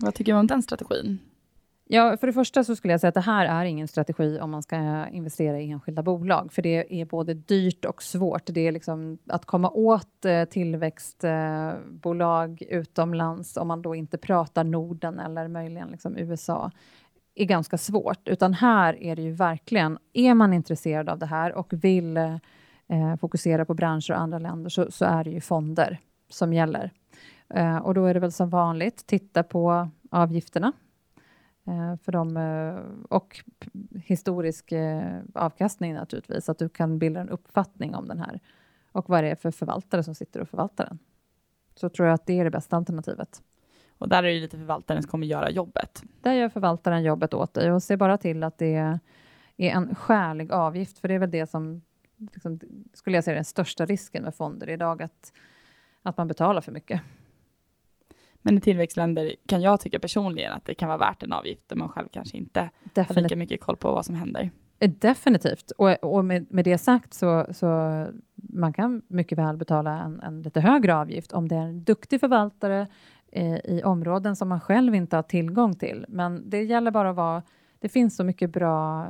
Vad 0.00 0.14
tycker 0.14 0.32
du 0.32 0.38
om 0.38 0.46
den 0.46 0.62
strategin? 0.62 1.18
Ja, 1.86 2.16
för 2.16 2.26
det 2.26 2.32
första 2.32 2.64
så 2.64 2.76
skulle 2.76 2.92
jag 2.92 3.00
säga 3.00 3.08
att 3.08 3.14
det 3.14 3.20
här 3.20 3.46
är 3.46 3.64
ingen 3.64 3.88
strategi 3.88 4.38
om 4.40 4.50
man 4.50 4.62
ska 4.62 5.08
investera 5.08 5.60
i 5.60 5.70
enskilda 5.70 6.02
bolag, 6.02 6.52
för 6.52 6.62
det 6.62 7.00
är 7.00 7.04
både 7.04 7.34
dyrt 7.34 7.84
och 7.84 8.02
svårt. 8.02 8.42
Det 8.46 8.60
är 8.60 8.72
liksom 8.72 9.18
att 9.28 9.44
komma 9.44 9.70
åt 9.70 10.24
eh, 10.24 10.44
tillväxtbolag 10.44 12.62
utomlands 12.68 13.56
om 13.56 13.68
man 13.68 13.82
då 13.82 13.94
inte 13.94 14.18
pratar 14.18 14.64
Norden 14.64 15.18
eller 15.18 15.48
möjligen 15.48 15.88
liksom 15.88 16.16
USA 16.16 16.70
är 17.34 17.44
ganska 17.44 17.78
svårt, 17.78 18.28
utan 18.28 18.54
här 18.54 19.02
är 19.02 19.16
det 19.16 19.22
ju 19.22 19.32
verkligen, 19.32 19.98
är 20.12 20.34
man 20.34 20.52
intresserad 20.52 21.08
av 21.08 21.18
det 21.18 21.26
här 21.26 21.52
och 21.52 21.72
vill 21.72 22.16
eh, 22.16 23.16
fokusera 23.20 23.64
på 23.64 23.74
branscher 23.74 24.10
och 24.10 24.20
andra 24.20 24.38
länder 24.38 24.70
så, 24.70 24.90
så 24.90 25.04
är 25.04 25.24
det 25.24 25.30
ju 25.30 25.40
fonder 25.40 25.98
som 26.28 26.52
gäller. 26.52 26.90
Eh, 27.48 27.76
och 27.76 27.94
då 27.94 28.04
är 28.04 28.14
det 28.14 28.20
väl 28.20 28.32
som 28.32 28.50
vanligt, 28.50 29.06
titta 29.06 29.42
på 29.42 29.88
avgifterna 30.10 30.72
eh, 31.66 31.96
för 31.96 32.12
dem 32.12 32.36
eh, 32.36 33.04
och 33.10 33.44
historisk 34.04 34.72
eh, 34.72 35.20
avkastning 35.34 35.94
naturligtvis, 35.94 36.44
så 36.44 36.52
att 36.52 36.58
du 36.58 36.68
kan 36.68 36.98
bilda 36.98 37.20
en 37.20 37.28
uppfattning 37.28 37.94
om 37.94 38.08
den 38.08 38.18
här 38.18 38.40
och 38.92 39.08
vad 39.08 39.24
det 39.24 39.30
är 39.30 39.36
för 39.36 39.50
förvaltare 39.50 40.02
som 40.02 40.14
sitter 40.14 40.40
och 40.40 40.48
förvaltar 40.48 40.86
den. 40.86 40.98
Så 41.74 41.88
tror 41.88 42.08
jag 42.08 42.14
att 42.14 42.26
det 42.26 42.40
är 42.40 42.44
det 42.44 42.50
bästa 42.50 42.76
alternativet. 42.76 43.42
Och 44.04 44.10
där 44.10 44.22
är 44.22 44.34
det 44.34 44.40
lite 44.40 44.56
förvaltaren 44.56 45.02
som 45.02 45.10
kommer 45.10 45.26
göra 45.26 45.50
jobbet. 45.50 46.02
Där 46.20 46.32
gör 46.32 46.48
förvaltaren 46.48 47.02
jobbet 47.02 47.34
åt 47.34 47.54
dig 47.54 47.72
och 47.72 47.82
se 47.82 47.96
bara 47.96 48.18
till 48.18 48.42
att 48.42 48.58
det 48.58 48.74
är 48.74 48.98
en 49.56 49.94
skälig 49.94 50.52
avgift, 50.52 50.98
för 50.98 51.08
det 51.08 51.14
är 51.14 51.18
väl 51.18 51.30
det 51.30 51.46
som 51.50 51.82
liksom, 52.32 52.60
skulle 52.94 53.16
jag 53.16 53.24
säga 53.24 53.32
är 53.32 53.36
den 53.36 53.44
största 53.44 53.86
risken 53.86 54.22
med 54.22 54.34
fonder 54.34 54.70
idag, 54.70 55.02
att, 55.02 55.32
att 56.02 56.16
man 56.16 56.28
betalar 56.28 56.60
för 56.60 56.72
mycket. 56.72 57.00
Men 58.42 58.58
i 58.58 58.60
tillväxtländer 58.60 59.34
kan 59.46 59.62
jag 59.62 59.80
tycka 59.80 59.98
personligen 59.98 60.52
att 60.52 60.64
det 60.64 60.74
kan 60.74 60.88
vara 60.88 60.98
värt 60.98 61.22
en 61.22 61.32
avgift 61.32 61.68
där 61.68 61.76
man 61.76 61.88
själv 61.88 62.08
kanske 62.12 62.36
inte 62.36 62.60
har 62.60 62.70
Definitivt. 62.94 63.22
lika 63.22 63.36
mycket 63.36 63.60
koll 63.60 63.76
på 63.76 63.92
vad 63.92 64.06
som 64.06 64.14
händer. 64.14 64.50
Eh, 64.78 64.90
Definitivt. 64.90 65.70
Och, 65.70 66.04
och 66.04 66.24
med, 66.24 66.46
med 66.50 66.64
det 66.64 66.78
sagt 66.78 67.14
så, 67.14 67.46
så 67.50 67.66
man 68.34 68.72
kan 68.72 69.02
mycket 69.08 69.38
väl 69.38 69.56
betala 69.56 69.98
en, 70.02 70.20
en 70.20 70.42
lite 70.42 70.60
högre 70.60 70.96
avgift 70.96 71.32
om 71.32 71.48
det 71.48 71.54
är 71.54 71.60
en 71.60 71.84
duktig 71.84 72.20
förvaltare 72.20 72.86
eh, 73.34 73.58
i 73.64 73.82
områden 73.84 74.36
som 74.36 74.48
man 74.48 74.60
själv 74.60 74.94
inte 74.94 75.16
har 75.16 75.22
tillgång 75.22 75.74
till. 75.74 76.06
Men 76.08 76.50
det 76.50 76.62
gäller 76.62 76.90
bara 76.90 77.10
att 77.10 77.16
vara... 77.16 77.42
Det 77.78 77.88
finns 77.88 78.16
så 78.16 78.24
mycket 78.24 78.50
bra 78.50 79.06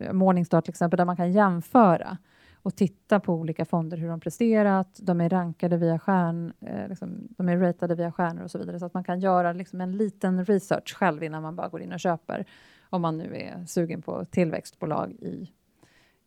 eh, 0.00 0.12
Morningstar 0.12 0.60
till 0.60 0.70
exempel, 0.70 0.96
där 0.96 1.04
man 1.04 1.16
kan 1.16 1.32
jämföra 1.32 2.18
och 2.54 2.76
titta 2.76 3.20
på 3.20 3.34
olika 3.34 3.64
fonder, 3.64 3.96
hur 3.96 4.08
de 4.08 4.20
presterat, 4.20 5.00
de 5.02 5.20
är 5.20 5.28
rankade 5.28 5.76
via 5.76 5.98
stjärn, 5.98 6.52
eh, 6.60 6.88
liksom, 6.88 7.28
de 7.28 7.48
är 7.48 7.56
ratade 7.56 7.94
via 7.94 8.12
stjärnor 8.12 8.44
och 8.44 8.50
så 8.50 8.58
vidare, 8.58 8.78
så 8.78 8.86
att 8.86 8.94
man 8.94 9.04
kan 9.04 9.20
göra 9.20 9.52
liksom, 9.52 9.80
en 9.80 9.96
liten 9.96 10.44
research 10.44 10.96
själv 10.96 11.22
innan 11.22 11.42
man 11.42 11.56
bara 11.56 11.68
går 11.68 11.82
in 11.82 11.92
och 11.92 12.00
köper 12.00 12.46
om 12.90 13.02
man 13.02 13.18
nu 13.18 13.36
är 13.36 13.64
sugen 13.66 14.02
på 14.02 14.24
tillväxtbolag 14.24 15.12
i 15.12 15.50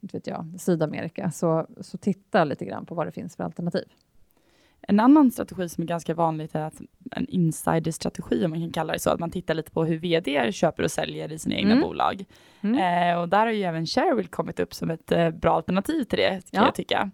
inte 0.02 0.18
vet 0.18 0.28
jag, 0.28 0.46
Sydamerika, 0.58 1.32
så, 1.32 1.68
så 1.82 1.98
titta 1.98 2.44
lite 2.44 2.66
grann 2.66 2.86
på 2.86 2.96
vad 2.96 3.08
det 3.08 3.12
finns 3.12 3.36
för 3.36 3.44
alternativ. 3.44 3.86
En 4.82 5.00
annan 5.00 5.32
strategi 5.32 5.70
som 5.70 5.82
är 5.82 5.88
ganska 5.88 6.14
vanligt 6.14 6.56
är 6.56 6.62
att 6.62 6.82
en 7.12 7.28
insiderstrategi, 7.30 8.46
om 8.46 8.52
man 8.52 8.60
kan 8.60 8.72
kalla 8.72 8.94
det 8.94 9.00
så, 9.00 9.10
att 9.10 9.20
man 9.20 9.32
tittar 9.32 9.54
lite 9.54 9.72
på 9.72 9.86
hur 9.86 9.98
vd 9.98 10.52
köper 10.52 10.84
och 10.84 10.92
säljer 10.92 11.32
i 11.32 11.40
sina 11.40 11.56
egna 11.56 11.72
Mm. 11.72 11.82
bolag. 11.84 12.26
Mm. 12.62 12.76
Eh, 13.14 13.22
och 13.22 13.30
där 13.30 13.46
har 13.46 13.54
ju 13.54 13.64
även 13.64 13.86
Shareville 13.86 14.30
kommit 14.30 14.60
upp 14.60 14.74
som 14.74 14.90
ett 14.90 15.12
eh, 15.12 15.30
bra 15.30 15.56
alternativ 15.56 16.04
till 16.04 16.20
det, 16.20 16.30
kan 16.30 16.42
Ja. 16.62 16.66
jag 16.66 16.76
tycka. 16.76 17.12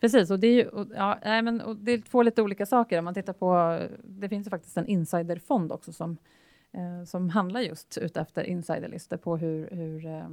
Precis, 0.00 0.30
och 0.30 0.38
det 0.40 0.46
är 0.46 0.52
ju 0.52 0.68
och, 0.68 0.86
ja, 0.96 1.18
nej, 1.24 1.42
men, 1.42 1.60
och 1.60 1.76
det 1.76 1.92
är 1.92 1.98
två 1.98 2.22
lite 2.22 2.42
olika 2.42 2.66
saker. 2.66 2.98
Om 2.98 3.04
man 3.04 3.14
tittar 3.14 3.32
på, 3.32 3.78
det 4.04 4.28
finns 4.28 4.46
ju 4.46 4.50
faktiskt 4.50 4.76
en 4.76 4.86
insiderfond 4.86 5.72
också 5.72 5.92
som, 5.92 6.16
eh, 6.72 7.04
som 7.06 7.30
handlar 7.30 7.60
just 7.60 7.98
utefter 8.00 8.42
insiderlistor 8.44 9.16
på 9.16 9.36
hur, 9.36 9.68
hur 9.70 10.06
eh, 10.06 10.28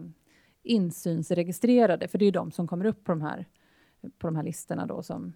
insynsregistrerade, 0.63 2.07
för 2.07 2.17
det 2.17 2.23
är 2.23 2.27
ju 2.27 2.31
de 2.31 2.51
som 2.51 2.67
kommer 2.67 2.85
upp 2.85 3.03
på 3.03 3.11
de 3.11 3.21
här, 3.21 3.45
på 4.17 4.27
de 4.27 4.35
här 4.35 4.43
listorna 4.43 4.85
då 4.85 5.03
som 5.03 5.33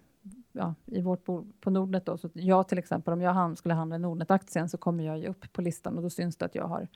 ja, 0.52 0.74
i 0.86 1.00
vårt 1.00 1.24
bo, 1.24 1.46
på 1.60 1.70
Nordnet 1.70 2.06
då, 2.06 2.18
så 2.18 2.26
att 2.26 2.36
jag 2.36 2.68
till 2.68 2.78
exempel, 2.78 3.12
om 3.12 3.20
jag 3.20 3.32
hand, 3.32 3.58
skulle 3.58 3.74
handla 3.74 3.96
i 3.96 3.98
Nordnet-aktien 3.98 4.68
så 4.68 4.78
kommer 4.78 5.04
jag 5.04 5.18
ju 5.18 5.26
upp 5.26 5.52
på 5.52 5.62
listan 5.62 5.96
och 5.96 6.02
då 6.02 6.10
syns 6.10 6.36
det 6.36 6.44
att 6.44 6.54
jag 6.54 6.64
har 6.64 6.88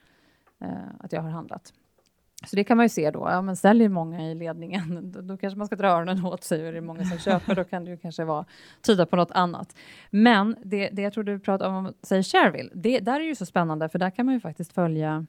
eh, 0.59 0.69
att 0.99 1.13
jag 1.13 1.21
har 1.21 1.29
handlat. 1.29 1.73
Så 2.45 2.55
det 2.55 2.63
kan 2.63 2.77
man 2.77 2.85
ju 2.85 2.89
se 2.89 3.11
då, 3.11 3.19
ja 3.19 3.41
men 3.41 3.55
säljer 3.55 3.89
många 3.89 4.31
i 4.31 4.35
ledningen, 4.35 5.11
då, 5.11 5.21
då 5.21 5.37
kanske 5.37 5.57
man 5.57 5.67
ska 5.67 5.75
dra 5.75 5.87
öronen 5.87 6.25
åt 6.25 6.43
sig 6.43 6.61
och 6.61 6.67
är 6.67 6.73
det 6.73 6.81
många 6.81 7.05
som 7.05 7.17
köper, 7.17 7.55
då 7.55 7.63
kan 7.63 7.85
det 7.85 7.91
ju 7.91 7.97
kanske 7.97 8.23
vara, 8.23 8.45
tyda 8.81 9.05
på 9.05 9.15
något 9.15 9.31
annat. 9.31 9.75
Men 10.09 10.55
det, 10.63 10.89
det 10.89 11.01
jag 11.01 11.13
tror 11.13 11.23
du 11.23 11.39
pratar 11.39 11.69
om, 11.69 11.93
säger 12.01 12.23
Shareville, 12.23 12.69
det 12.73 12.99
där 12.99 13.19
är 13.19 13.25
ju 13.25 13.35
så 13.35 13.45
spännande, 13.45 13.89
för 13.89 13.99
där 13.99 14.09
kan 14.09 14.25
man 14.25 14.35
ju 14.35 14.39
faktiskt 14.39 14.73
följa 14.73 15.25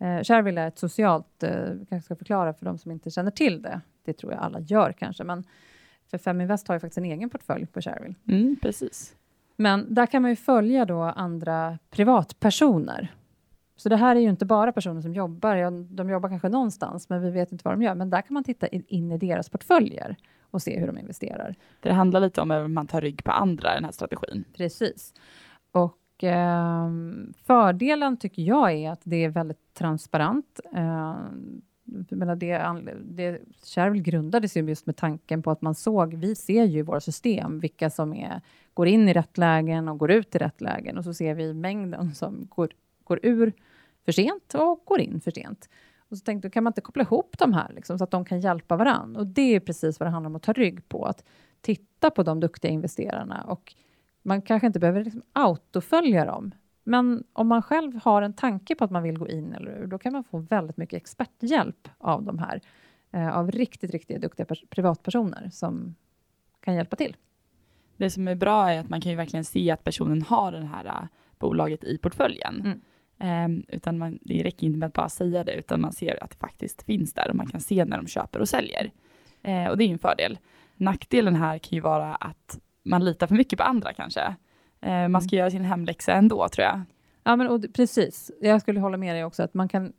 Eh, 0.00 0.22
Shareville 0.22 0.60
är 0.60 0.68
ett 0.68 0.78
socialt, 0.78 1.42
eh, 1.42 1.52
kanske 1.88 2.00
ska 2.00 2.16
förklara 2.16 2.54
för 2.54 2.64
de 2.66 2.78
som 2.78 2.90
inte 2.90 3.10
känner 3.10 3.30
till 3.30 3.62
det. 3.62 3.80
Det 4.04 4.12
tror 4.12 4.32
jag 4.32 4.42
alla 4.42 4.60
gör 4.60 4.92
kanske, 4.92 5.24
men 5.24 5.44
för 6.10 6.18
Feminvest 6.18 6.68
har 6.68 6.74
ju 6.74 6.80
faktiskt 6.80 6.98
en 6.98 7.04
egen 7.04 7.30
portfölj 7.30 7.66
på 7.66 7.80
Shareville. 7.80 8.14
Mm, 8.28 8.56
precis. 8.62 9.14
Men 9.56 9.94
där 9.94 10.06
kan 10.06 10.22
man 10.22 10.30
ju 10.30 10.36
följa 10.36 10.84
då 10.84 11.02
andra 11.02 11.78
privatpersoner. 11.90 13.14
Så 13.76 13.88
det 13.88 13.96
här 13.96 14.16
är 14.16 14.20
ju 14.20 14.28
inte 14.28 14.46
bara 14.46 14.72
personer 14.72 15.00
som 15.00 15.14
jobbar, 15.14 15.70
de 15.94 16.10
jobbar 16.10 16.28
kanske 16.28 16.48
någonstans, 16.48 17.08
men 17.08 17.22
vi 17.22 17.30
vet 17.30 17.52
inte 17.52 17.62
vad 17.64 17.74
de 17.74 17.82
gör. 17.82 17.94
Men 17.94 18.10
där 18.10 18.22
kan 18.22 18.34
man 18.34 18.44
titta 18.44 18.66
in 18.66 19.12
i 19.12 19.18
deras 19.18 19.48
portföljer 19.48 20.16
och 20.50 20.62
se 20.62 20.78
hur 20.78 20.86
de 20.86 20.98
investerar. 20.98 21.54
Det 21.80 21.92
handlar 21.92 22.20
lite 22.20 22.40
om 22.40 22.50
att 22.50 22.70
man 22.70 22.86
tar 22.86 23.00
rygg 23.00 23.24
på 23.24 23.30
andra, 23.30 23.74
den 23.74 23.84
här 23.84 23.92
strategin. 23.92 24.44
Precis. 24.56 25.14
Och 25.72 26.24
eh, 26.24 26.90
fördelen 27.46 28.16
tycker 28.16 28.42
jag 28.42 28.72
är 28.72 28.90
att 28.90 29.00
det 29.04 29.24
är 29.24 29.28
väldigt 29.28 29.74
transparent. 29.74 30.60
Eh, 30.74 31.16
menar 32.08 32.36
det, 32.36 32.74
det, 33.02 33.40
Shareville 33.64 34.02
grundades 34.02 34.56
ju 34.56 34.68
just 34.68 34.86
med 34.86 34.96
tanken 34.96 35.42
på 35.42 35.50
att 35.50 35.62
man 35.62 35.74
såg, 35.74 36.14
vi 36.14 36.34
ser 36.34 36.64
ju 36.64 36.78
i 36.78 36.82
våra 36.82 37.00
system 37.00 37.60
vilka 37.60 37.90
som 37.90 38.14
är, 38.14 38.40
går 38.74 38.88
in 38.88 39.08
i 39.08 39.12
rätt 39.12 39.38
lägen 39.38 39.88
och 39.88 39.98
går 39.98 40.10
ut 40.10 40.34
i 40.34 40.38
rätt 40.38 40.60
lägen 40.60 40.98
och 40.98 41.04
så 41.04 41.14
ser 41.14 41.34
vi 41.34 41.54
mängden 41.54 42.14
som 42.14 42.46
går, 42.48 42.68
går 43.04 43.20
ur 43.22 43.52
för 44.04 44.12
sent 44.12 44.54
och 44.54 44.82
går 44.84 45.00
in 45.00 45.20
för 45.20 45.30
sent. 45.30 45.68
Och 46.10 46.18
så 46.18 46.24
tänkte 46.24 46.46
jag, 46.46 46.52
kan 46.52 46.64
man 46.64 46.70
inte 46.70 46.80
koppla 46.80 47.02
ihop 47.02 47.38
de 47.38 47.52
här 47.52 47.72
liksom, 47.74 47.98
så 47.98 48.04
att 48.04 48.10
de 48.10 48.24
kan 48.24 48.40
hjälpa 48.40 48.76
varandra? 48.76 49.20
Och 49.20 49.26
det 49.26 49.54
är 49.54 49.60
precis 49.60 50.00
vad 50.00 50.06
det 50.06 50.10
handlar 50.10 50.30
om 50.30 50.36
att 50.36 50.42
ta 50.42 50.52
rygg 50.52 50.88
på, 50.88 51.04
att 51.04 51.24
titta 51.60 52.10
på 52.10 52.22
de 52.22 52.40
duktiga 52.40 52.70
investerarna 52.70 53.44
och 53.48 53.74
man 54.22 54.42
kanske 54.42 54.66
inte 54.66 54.78
behöver 54.78 55.04
liksom 55.04 55.22
autofölja 55.32 56.24
dem, 56.24 56.50
men 56.90 57.24
om 57.32 57.48
man 57.48 57.62
själv 57.62 58.00
har 58.04 58.22
en 58.22 58.32
tanke 58.32 58.74
på 58.74 58.84
att 58.84 58.90
man 58.90 59.02
vill 59.02 59.18
gå 59.18 59.28
in 59.28 59.52
eller 59.52 59.70
ur, 59.70 59.86
då 59.86 59.98
kan 59.98 60.12
man 60.12 60.24
få 60.24 60.38
väldigt 60.38 60.76
mycket 60.76 60.96
experthjälp 60.96 61.88
av 61.98 62.22
de 62.22 62.38
här, 62.38 62.60
eh, 63.12 63.36
av 63.36 63.50
riktigt, 63.50 63.90
riktigt 63.90 64.22
duktiga 64.22 64.46
privatpersoner 64.70 65.48
som 65.52 65.94
kan 66.60 66.74
hjälpa 66.74 66.96
till. 66.96 67.16
Det 67.96 68.10
som 68.10 68.28
är 68.28 68.34
bra 68.34 68.70
är 68.70 68.80
att 68.80 68.88
man 68.88 69.00
kan 69.00 69.10
ju 69.10 69.16
verkligen 69.16 69.44
se 69.44 69.70
att 69.70 69.84
personen 69.84 70.22
har 70.22 70.52
det 70.52 70.64
här 70.64 70.84
uh, 70.84 71.08
bolaget 71.38 71.84
i 71.84 71.98
portföljen. 71.98 72.80
Mm. 73.20 73.54
Um, 73.56 73.64
utan 73.68 73.98
man, 73.98 74.18
det 74.22 74.42
räcker 74.42 74.66
inte 74.66 74.78
med 74.78 74.86
att 74.86 74.92
bara 74.92 75.08
säga 75.08 75.44
det, 75.44 75.54
utan 75.54 75.80
man 75.80 75.92
ser 75.92 76.24
att 76.24 76.30
det 76.30 76.36
faktiskt 76.36 76.82
finns 76.82 77.12
där 77.12 77.28
och 77.30 77.36
man 77.36 77.46
kan 77.46 77.60
se 77.60 77.84
när 77.84 77.96
de 77.96 78.06
köper 78.06 78.40
och 78.40 78.48
säljer. 78.48 78.90
Uh, 79.48 79.66
och 79.66 79.78
det 79.78 79.84
är 79.84 79.88
en 79.88 79.98
fördel. 79.98 80.38
Nackdelen 80.76 81.34
här 81.34 81.58
kan 81.58 81.76
ju 81.76 81.80
vara 81.80 82.14
att 82.14 82.60
man 82.82 83.04
litar 83.04 83.26
för 83.26 83.34
mycket 83.34 83.58
på 83.58 83.64
andra 83.64 83.92
kanske. 83.92 84.36
Eh, 84.80 85.08
man 85.08 85.22
ska 85.22 85.36
mm. 85.36 85.40
göra 85.40 85.50
sin 85.50 85.64
hemläxa 85.64 86.12
ändå, 86.12 86.48
tror 86.48 86.64
jag. 86.64 86.80
Ja, 87.24 87.36
men 87.36 87.48
och, 87.48 87.64
precis. 87.74 88.30
Jag 88.40 88.60
skulle 88.60 88.80
hålla 88.80 88.96
med 88.96 89.14
dig 89.14 89.24
också 89.24 89.42
att 89.42 89.54
man 89.54 89.68
kan 89.68 89.92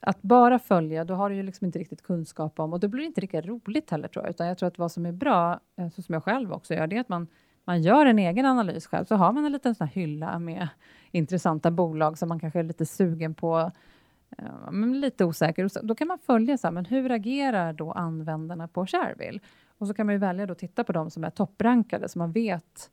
att 0.00 0.22
bara 0.22 0.58
följa, 0.58 1.04
då 1.04 1.14
har 1.14 1.30
du 1.30 1.36
ju 1.36 1.42
liksom 1.42 1.64
inte 1.64 1.78
riktigt 1.78 2.02
kunskap 2.02 2.60
om, 2.60 2.72
och 2.72 2.80
då 2.80 2.88
blir 2.88 3.00
det 3.00 3.06
inte 3.06 3.20
lika 3.20 3.40
roligt 3.40 3.90
heller 3.90 4.08
tror 4.08 4.24
jag, 4.24 4.30
utan 4.30 4.46
jag 4.46 4.58
tror 4.58 4.66
att 4.66 4.78
vad 4.78 4.92
som 4.92 5.06
är 5.06 5.12
bra, 5.12 5.60
eh, 5.76 5.88
så 5.88 6.02
som 6.02 6.12
jag 6.12 6.24
själv 6.24 6.52
också 6.52 6.74
gör, 6.74 6.86
det 6.86 6.96
är 6.96 7.00
att 7.00 7.08
man, 7.08 7.26
man 7.64 7.82
gör 7.82 8.06
en 8.06 8.18
egen 8.18 8.46
analys 8.46 8.86
själv, 8.86 9.04
så 9.04 9.14
har 9.14 9.32
man 9.32 9.44
en 9.44 9.52
liten 9.52 9.74
sån 9.74 9.88
hylla 9.88 10.38
med 10.38 10.68
intressanta 11.10 11.70
bolag 11.70 12.18
som 12.18 12.28
man 12.28 12.40
kanske 12.40 12.58
är 12.58 12.62
lite 12.62 12.86
sugen 12.86 13.34
på, 13.34 13.70
eh, 14.38 14.70
men 14.70 15.00
lite 15.00 15.24
osäker. 15.24 15.86
Då 15.86 15.94
kan 15.94 16.08
man 16.08 16.18
följa 16.18 16.58
så 16.58 16.66
här, 16.66 16.72
men 16.72 16.84
hur 16.84 17.10
agerar 17.10 17.72
då 17.72 17.92
användarna 17.92 18.68
på 18.68 18.86
Shareville? 18.86 19.40
Och 19.78 19.86
så 19.86 19.94
kan 19.94 20.06
man 20.06 20.14
ju 20.14 20.18
välja 20.18 20.52
att 20.52 20.58
titta 20.58 20.84
på 20.84 20.92
de 20.92 21.10
som 21.10 21.24
är 21.24 21.30
topprankade, 21.30 22.08
som 22.08 22.18
man 22.18 22.32
vet 22.32 22.90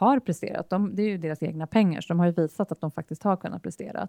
har 0.00 0.20
presterat. 0.20 0.70
De, 0.70 0.96
det 0.96 1.02
är 1.02 1.08
ju 1.08 1.18
deras 1.18 1.42
egna 1.42 1.66
pengar, 1.66 2.00
så 2.00 2.08
de 2.08 2.18
har 2.18 2.26
ju 2.26 2.32
visat 2.32 2.72
att 2.72 2.80
de 2.80 2.90
faktiskt 2.90 3.22
har 3.22 3.36
kunnat 3.36 3.62
prestera. 3.62 4.08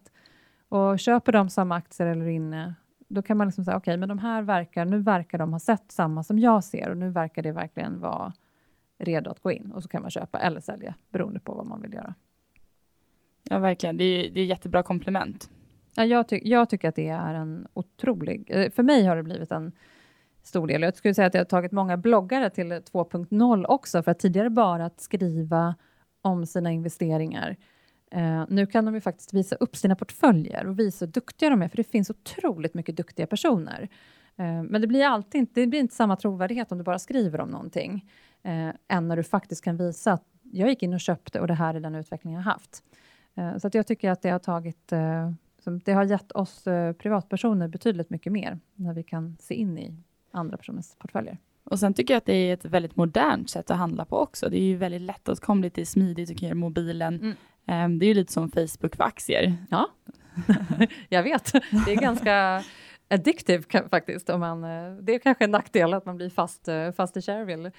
Och 0.69 0.99
köper 0.99 1.31
de 1.31 1.49
samma 1.49 1.75
aktier 1.75 2.07
eller 2.07 2.27
inne, 2.27 2.73
då 3.07 3.21
kan 3.21 3.37
man 3.37 3.47
liksom 3.47 3.65
säga, 3.65 3.77
okej, 3.77 3.91
okay, 3.91 3.97
men 3.97 4.09
de 4.09 4.19
här 4.19 4.41
verkar, 4.41 4.85
nu 4.85 4.99
verkar 4.99 5.37
de 5.37 5.53
ha 5.53 5.59
sett 5.59 5.91
samma 5.91 6.23
som 6.23 6.39
jag 6.39 6.63
ser 6.63 6.89
och 6.89 6.97
nu 6.97 7.09
verkar 7.09 7.43
det 7.43 7.51
verkligen 7.51 7.99
vara 7.99 8.33
redo 8.97 9.31
att 9.31 9.39
gå 9.39 9.51
in 9.51 9.71
och 9.71 9.83
så 9.83 9.89
kan 9.89 10.01
man 10.01 10.11
köpa 10.11 10.39
eller 10.39 10.59
sälja 10.59 10.95
beroende 11.09 11.39
på 11.39 11.53
vad 11.53 11.65
man 11.65 11.81
vill 11.81 11.93
göra. 11.93 12.13
Ja, 13.43 13.59
verkligen. 13.59 13.97
Det 13.97 14.03
är, 14.03 14.29
det 14.29 14.41
är 14.41 14.45
jättebra 14.45 14.83
komplement. 14.83 15.49
Ja, 15.95 16.05
jag, 16.05 16.27
ty 16.27 16.39
jag 16.43 16.69
tycker 16.69 16.89
att 16.89 16.95
det 16.95 17.07
är 17.07 17.33
en 17.33 17.67
otrolig... 17.73 18.45
Eh, 18.47 18.71
för 18.71 18.83
mig 18.83 19.05
har 19.05 19.15
det 19.15 19.23
blivit 19.23 19.51
en 19.51 19.71
stor 20.43 20.67
del. 20.67 20.81
Jag 20.81 20.95
skulle 20.95 21.13
säga 21.13 21.27
att 21.27 21.33
jag 21.33 21.41
har 21.41 21.45
tagit 21.45 21.71
många 21.71 21.97
bloggare 21.97 22.49
till 22.49 22.71
2.0 22.71 23.65
också, 23.65 24.03
för 24.03 24.11
att 24.11 24.19
tidigare 24.19 24.49
bara 24.49 24.85
att 24.85 25.01
skriva 25.01 25.75
om 26.21 26.45
sina 26.45 26.71
investeringar. 26.71 27.57
Uh, 28.15 28.45
nu 28.49 28.65
kan 28.65 28.85
de 28.85 28.95
ju 28.95 29.01
faktiskt 29.01 29.33
visa 29.33 29.55
upp 29.55 29.75
sina 29.75 29.95
portföljer 29.95 30.67
och 30.67 30.79
visa 30.79 31.05
hur 31.05 31.11
duktiga 31.11 31.49
de 31.49 31.61
är, 31.61 31.67
för 31.67 31.77
det 31.77 31.83
finns 31.83 32.09
otroligt 32.09 32.73
mycket 32.73 32.97
duktiga 32.97 33.27
personer. 33.27 33.89
Uh, 34.39 34.63
men 34.63 34.81
det 34.81 34.87
blir 34.87 35.05
alltid 35.05 35.39
inte, 35.39 35.61
det 35.61 35.67
blir 35.67 35.79
inte 35.79 35.95
samma 35.95 36.15
trovärdighet 36.15 36.71
om 36.71 36.77
du 36.77 36.83
bara 36.83 36.99
skriver 36.99 37.41
om 37.41 37.49
någonting, 37.49 38.09
uh, 38.45 38.71
än 38.87 39.07
när 39.07 39.15
du 39.15 39.23
faktiskt 39.23 39.63
kan 39.63 39.77
visa 39.77 40.13
att 40.13 40.25
jag 40.43 40.69
gick 40.69 40.83
in 40.83 40.93
och 40.93 40.99
köpte 40.99 41.39
och 41.39 41.47
det 41.47 41.53
här 41.53 41.73
är 41.73 41.79
den 41.79 41.95
utveckling 41.95 42.33
jag 42.33 42.41
haft. 42.41 42.83
så 43.57 43.67
att 43.67 43.73
jag 43.73 43.87
tycker 43.87 44.11
att 44.11 44.21
det 44.21 44.29
har 44.29 44.39
tagit 44.39 44.87
det 45.85 45.93
har 45.93 46.03
gett 46.03 46.31
oss 46.31 46.63
privatpersoner 46.97 47.67
betydligt 47.67 48.09
mycket 48.09 48.33
mer 48.33 48.59
när 48.75 48.93
vi 48.93 49.03
kan 49.03 49.37
se 49.39 49.53
in 49.55 49.77
i 49.77 49.95
andra 50.31 50.57
personers 50.57 50.95
portföljer. 50.97 51.37
Och 51.63 51.79
sen 51.79 51.93
tycker 51.93 52.13
jag 52.13 52.17
att 52.17 52.25
det 52.25 52.33
är 52.33 52.53
ett 52.53 52.65
väldigt 52.65 52.95
modernt 52.95 53.49
sätt 53.49 53.71
att 53.71 53.77
handla 53.77 54.05
på 54.05 54.17
också. 54.17 54.49
Det 54.49 54.57
är 54.57 54.63
ju 54.63 54.75
väldigt 54.75 55.01
lättåtkomligt, 55.01 55.75
det 55.75 55.81
är 55.81 55.85
smidigt, 55.85 56.29
du 56.29 56.35
kan 56.35 56.47
göra 56.47 56.57
mobilen. 56.57 57.19
Mm. 57.67 57.85
Um, 57.85 57.99
det 57.99 58.05
är 58.05 58.07
ju 58.07 58.13
lite 58.13 58.33
som 58.33 58.51
Facebook 58.51 58.95
för 58.95 59.03
aktier. 59.03 59.55
Ja, 59.69 59.87
jag 61.09 61.23
vet. 61.23 61.51
Det 61.85 61.91
är 61.91 62.01
ganska 62.01 62.63
addictive 63.09 63.63
faktiskt. 63.89 64.29
Om 64.29 64.39
man, 64.39 64.63
eh, 64.63 64.93
det 65.01 65.15
är 65.15 65.19
kanske 65.19 65.43
en 65.43 65.51
nackdel 65.51 65.93
att 65.93 66.05
man 66.05 66.17
blir 66.17 66.29
fast, 66.29 66.67
eh, 66.67 66.91
fast 66.91 67.17
i 67.17 67.21
Shareville 67.21 67.71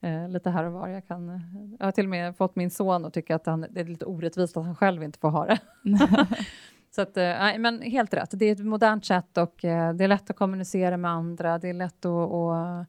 eh, 0.00 0.28
lite 0.28 0.50
här 0.50 0.64
och 0.64 0.72
var. 0.72 0.88
Jag, 0.88 1.06
kan, 1.06 1.40
jag 1.78 1.86
har 1.86 1.92
till 1.92 2.04
och 2.04 2.10
med 2.10 2.36
fått 2.36 2.56
min 2.56 2.70
son 2.70 3.04
att 3.04 3.14
tycka 3.14 3.34
att 3.36 3.46
han, 3.46 3.66
det 3.70 3.80
är 3.80 3.84
lite 3.84 4.04
orättvist 4.04 4.56
att 4.56 4.64
han 4.64 4.76
själv 4.76 5.02
inte 5.02 5.18
får 5.18 5.30
ha 5.30 5.46
det. 5.46 5.58
Så 6.90 7.02
att, 7.02 7.16
eh, 7.16 7.58
men 7.58 7.82
helt 7.82 8.14
rätt. 8.14 8.30
Det 8.32 8.44
är 8.44 8.52
ett 8.52 8.64
modernt 8.64 9.04
sätt 9.04 9.38
och 9.38 9.64
eh, 9.64 9.94
det 9.94 10.04
är 10.04 10.08
lätt 10.08 10.30
att 10.30 10.36
kommunicera 10.36 10.96
med 10.96 11.10
andra. 11.10 11.58
Det 11.58 11.68
är 11.68 11.74
lätt 11.74 12.04
att, 12.04 12.30
att 12.32 12.86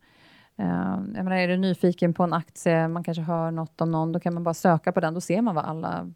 eh, 0.58 1.00
jag 1.15 1.24
menar, 1.24 1.36
är 1.36 1.48
du 1.48 1.58
nyfiken 1.58 2.13
på 2.13 2.24
en 2.24 2.34
aktie, 2.34 2.88
man 2.88 3.03
kanske 3.03 3.22
hör 3.22 3.51
något 3.51 3.81
om 3.81 3.91
någon, 3.91 4.12
då 4.12 4.20
kan 4.20 4.34
man 4.34 4.43
bara 4.43 4.53
söka 4.53 4.91
på 4.91 5.00
den. 5.00 5.13
Då 5.13 5.22
ser 5.22 5.41
man 5.41 5.55
vad 5.55 5.65
alla 5.65 6.12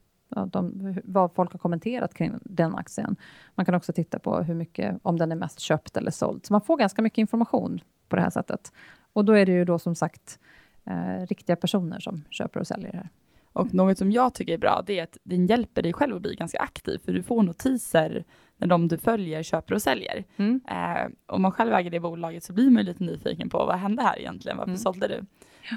de, 0.47 0.95
vad 1.03 1.33
folk 1.35 1.51
har 1.51 1.59
kommenterat 1.59 2.13
kring 2.13 2.33
den 2.43 2.75
aktien. 2.75 3.15
Man 3.55 3.65
kan 3.65 3.75
också 3.75 3.93
titta 3.93 4.19
på 4.19 4.41
hur 4.41 4.55
mycket, 4.55 4.99
om 5.01 5.17
den 5.17 5.31
är 5.31 5.35
mest 5.35 5.59
köpt 5.59 5.97
eller 5.97 6.11
såld. 6.11 6.45
Så 6.45 6.53
man 6.53 6.61
får 6.61 6.77
ganska 6.77 7.01
mycket 7.01 7.17
information 7.17 7.79
på 8.09 8.15
det 8.15 8.21
här 8.21 8.29
sättet. 8.29 8.71
Och 9.13 9.25
då 9.25 9.33
är 9.33 9.45
det 9.45 9.51
ju 9.51 9.65
då 9.65 9.79
som 9.79 9.95
sagt 9.95 10.39
eh, 10.85 11.25
riktiga 11.27 11.55
personer 11.55 11.99
som 11.99 12.23
köper 12.29 12.59
och 12.59 12.67
säljer 12.67 12.91
det 12.91 12.97
här. 12.97 13.09
Och 13.55 13.73
något 13.73 13.97
som 13.97 14.11
jag 14.11 14.33
tycker 14.33 14.53
är 14.53 14.57
bra, 14.57 14.83
det 14.85 14.99
är 14.99 15.03
att 15.03 15.17
den 15.23 15.47
hjälper 15.47 15.81
dig 15.81 15.93
själv 15.93 16.15
att 16.15 16.21
bli 16.21 16.35
ganska 16.35 16.59
aktiv, 16.59 16.97
för 17.05 17.13
du 17.13 17.23
får 17.23 17.43
notiser 17.43 18.23
när 18.57 18.67
de 18.67 18.87
du 18.87 18.97
följer 18.97 19.43
köper 19.43 19.75
och 19.75 19.81
säljer. 19.81 20.23
Mm. 20.37 20.61
Eh, 20.67 21.11
om 21.25 21.41
man 21.41 21.51
själv 21.51 21.73
äger 21.73 21.91
det 21.91 21.99
bolaget 21.99 22.43
så 22.43 22.53
blir 22.53 22.69
man 22.69 22.83
lite 22.83 23.03
nyfiken 23.03 23.49
på 23.49 23.57
vad 23.57 23.75
hände 23.75 24.03
här 24.03 24.19
egentligen, 24.19 24.57
varför 24.57 24.69
mm. 24.69 24.77
sålde 24.77 25.07
du? 25.07 25.25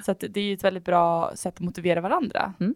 Så 0.05 0.15
det 0.21 0.41
är 0.41 0.55
ett 0.55 0.65
väldigt 0.65 0.85
bra 0.85 1.33
sätt 1.35 1.55
att 1.55 1.61
motivera 1.61 2.01
varandra. 2.01 2.53
Mm. 2.61 2.75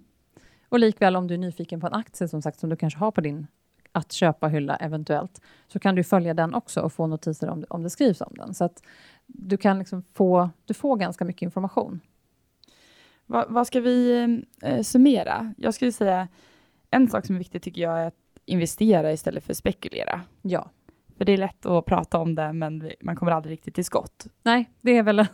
Och 0.69 0.79
likväl 0.79 1.17
om 1.17 1.27
du 1.27 1.35
är 1.35 1.39
nyfiken 1.39 1.81
på 1.81 1.87
en 1.87 1.93
aktie 1.93 2.29
som 2.29 2.43
sagt 2.43 2.61
som 2.61 2.71
du 2.71 2.77
kanske 2.77 2.99
har 2.99 3.11
på 3.11 3.21
din 3.21 3.47
att 3.93 4.13
köpa-hylla 4.13 4.77
eventuellt, 4.77 5.41
så 5.69 5.79
kan 5.79 5.95
du 5.95 6.05
följa 6.05 6.35
den 6.35 6.55
också 6.55 6.81
och 6.81 6.93
få 6.93 7.07
notiser 7.07 7.49
om, 7.49 7.65
om 7.69 7.83
det 7.83 7.91
skrivs 7.91 8.21
om 8.21 8.35
den. 8.35 8.55
Så 8.55 8.65
att 8.65 8.83
du 9.27 9.57
kan 9.57 9.79
liksom 9.79 10.03
få, 10.15 10.51
du 10.65 10.75
får 10.75 10.97
ganska 10.97 11.25
mycket 11.25 11.43
information. 11.43 12.01
Va, 13.33 13.45
vad 13.49 13.67
ska 13.67 13.81
vi 13.81 14.23
eh, 14.63 14.83
summera? 14.83 15.55
Jag 15.57 15.75
skulle 15.75 15.93
säga 15.93 16.29
en 16.91 17.09
sak 17.09 17.27
som 17.27 17.35
är 17.35 17.39
viktig 17.39 17.63
tycker 17.63 17.83
jag 17.83 18.01
är 18.01 18.07
att 18.07 18.15
investera 18.45 19.13
istället 19.13 19.45
för 19.45 19.55
spekulera. 19.55 20.21
Ja. 20.43 20.71
För 21.19 21.25
det 21.25 21.33
är 21.33 21.37
lätt 21.37 21.67
att 21.67 21.85
prata 21.85 22.19
om 22.19 22.35
det, 22.35 22.53
men 22.53 22.91
man 23.01 23.17
kommer 23.17 23.33
aldrig 23.33 23.53
riktigt 23.53 23.75
till 23.75 23.85
skott. 23.85 24.27
Nej, 24.43 24.71
det 24.81 24.97
är 24.97 25.03
väl, 25.03 25.17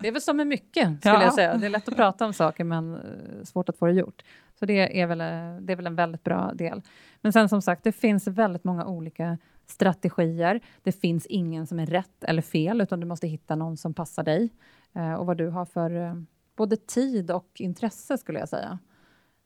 det 0.00 0.08
är 0.08 0.12
väl 0.12 0.22
som 0.22 0.36
med 0.36 0.46
mycket, 0.46 0.98
skulle 1.00 1.14
ja. 1.14 1.22
jag 1.22 1.34
säga. 1.34 1.56
Det 1.56 1.66
är 1.66 1.70
lätt 1.70 1.88
att 1.88 1.96
prata 1.96 2.26
om 2.26 2.32
saker, 2.32 2.64
men 2.64 2.94
eh, 2.94 3.44
svårt 3.44 3.68
att 3.68 3.78
få 3.78 3.86
det 3.86 3.92
gjort. 3.92 4.22
Så 4.58 4.66
det 4.66 5.00
är, 5.00 5.06
väl, 5.06 5.20
eh, 5.20 5.60
det 5.60 5.72
är 5.72 5.76
väl 5.76 5.86
en 5.86 5.96
väldigt 5.96 6.24
bra 6.24 6.52
del. 6.54 6.82
Men 7.20 7.32
sen 7.32 7.48
som 7.48 7.62
sagt, 7.62 7.84
det 7.84 7.92
finns 7.92 8.26
väldigt 8.26 8.64
många 8.64 8.86
olika 8.86 9.38
strategier. 9.66 10.60
Det 10.82 10.92
finns 10.92 11.26
ingen 11.26 11.66
som 11.66 11.78
är 11.78 11.86
rätt 11.86 12.24
eller 12.24 12.42
fel, 12.42 12.80
utan 12.80 13.00
du 13.00 13.06
måste 13.06 13.26
hitta 13.26 13.56
någon 13.56 13.76
som 13.76 13.94
passar 13.94 14.22
dig 14.22 14.50
eh, 14.94 15.14
och 15.14 15.26
vad 15.26 15.36
du 15.36 15.48
har 15.48 15.64
för 15.64 16.16
både 16.58 16.76
tid 16.76 17.30
och 17.30 17.50
intresse 17.54 18.18
skulle 18.18 18.38
jag 18.38 18.48
säga 18.48 18.78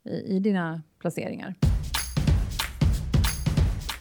i, 0.05 0.37
i 0.37 0.39
dina 0.39 0.83
placeringar. 0.99 1.55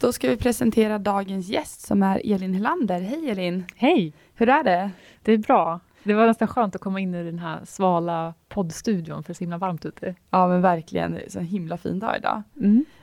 Då 0.01 0.13
ska 0.13 0.29
vi 0.29 0.37
presentera 0.37 0.99
dagens 0.99 1.47
gäst 1.47 1.81
som 1.81 2.03
är 2.03 2.33
Elin 2.33 2.53
Helander. 2.53 3.01
Hej 3.01 3.29
Elin! 3.29 3.65
Hej! 3.75 4.13
Hur 4.35 4.49
är 4.49 4.63
det? 4.63 4.91
Det 5.21 5.31
är 5.31 5.37
bra. 5.37 5.79
Det 6.03 6.13
var 6.13 6.27
nästan 6.27 6.47
skönt 6.47 6.75
att 6.75 6.81
komma 6.81 6.99
in 6.99 7.15
i 7.15 7.23
den 7.23 7.39
här 7.39 7.65
svala 7.65 8.33
poddstudion, 8.49 9.23
för 9.23 9.27
det 9.27 9.31
är 9.31 9.35
så 9.35 9.43
himla 9.43 9.57
varmt 9.57 9.85
ute. 9.85 10.15
Ja 10.29 10.47
men 10.47 10.61
verkligen, 10.61 11.11
det 11.11 11.25
är 11.25 11.29
så 11.29 11.39
en 11.39 11.45
himla 11.45 11.77
fin 11.77 11.99
dag 11.99 12.17
idag. 12.17 12.41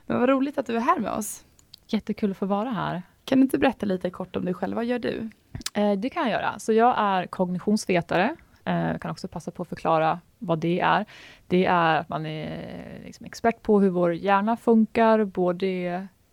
Men 0.06 0.20
vad 0.20 0.28
roligt 0.28 0.58
att 0.58 0.66
du 0.66 0.76
är 0.76 0.80
här 0.80 0.98
med 0.98 1.12
oss. 1.12 1.44
Jättekul 1.86 2.30
att 2.30 2.36
få 2.36 2.46
vara 2.46 2.70
här. 2.70 3.02
Kan 3.24 3.38
du 3.38 3.42
inte 3.42 3.58
berätta 3.58 3.86
lite 3.86 4.10
kort 4.10 4.36
om 4.36 4.44
dig 4.44 4.54
själv? 4.54 4.76
Vad 4.76 4.84
gör 4.84 4.98
du? 4.98 5.30
Eh, 5.74 5.92
det 5.92 6.10
kan 6.10 6.22
jag 6.22 6.32
göra. 6.32 6.58
Så 6.58 6.72
jag 6.72 6.94
är 6.98 7.26
kognitionsvetare. 7.26 8.36
Jag 8.64 9.00
kan 9.00 9.10
också 9.10 9.28
passa 9.28 9.50
på 9.50 9.62
att 9.62 9.68
förklara 9.68 10.20
vad 10.38 10.58
det 10.58 10.80
är. 10.80 11.04
Det 11.46 11.64
är 11.64 11.96
att 11.96 12.08
man 12.08 12.26
är 12.26 13.02
liksom 13.04 13.26
expert 13.26 13.62
på 13.62 13.80
hur 13.80 13.90
vår 13.90 14.14
hjärna 14.14 14.56
funkar, 14.56 15.24
både 15.24 15.66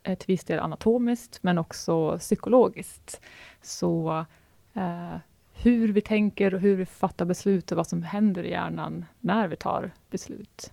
eh, 0.04 0.18
till 0.18 0.28
viss 0.28 0.44
del 0.44 0.60
anatomiskt, 0.60 1.44
men 1.44 1.58
också 1.58 2.18
psykologiskt. 2.20 3.22
Så 3.62 4.26
eh, 4.74 5.16
hur 5.54 5.94
vi 5.94 6.02
tänker 6.02 6.54
och 6.54 6.60
hur 6.60 6.76
vi 6.76 6.86
fattar 6.86 7.26
beslut 7.26 7.72
och 7.72 7.78
vad 7.78 7.88
som 7.88 8.04
händer 8.04 8.44
i 8.44 8.52
hjärnan 8.52 9.06
när 9.20 9.48
vi 9.48 9.56
tar 9.56 9.92
beslut. 10.10 10.72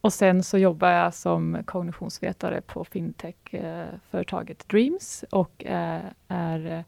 Och 0.00 0.12
sen 0.12 0.42
så 0.42 0.58
jobbar 0.58 0.90
jag 0.90 1.14
som 1.14 1.62
kognitionsvetare 1.64 2.60
på 2.60 2.84
fintech-företaget 2.84 4.62
eh, 4.62 4.66
Dreams 4.66 5.24
och 5.30 5.64
eh, 5.64 6.02
är 6.28 6.84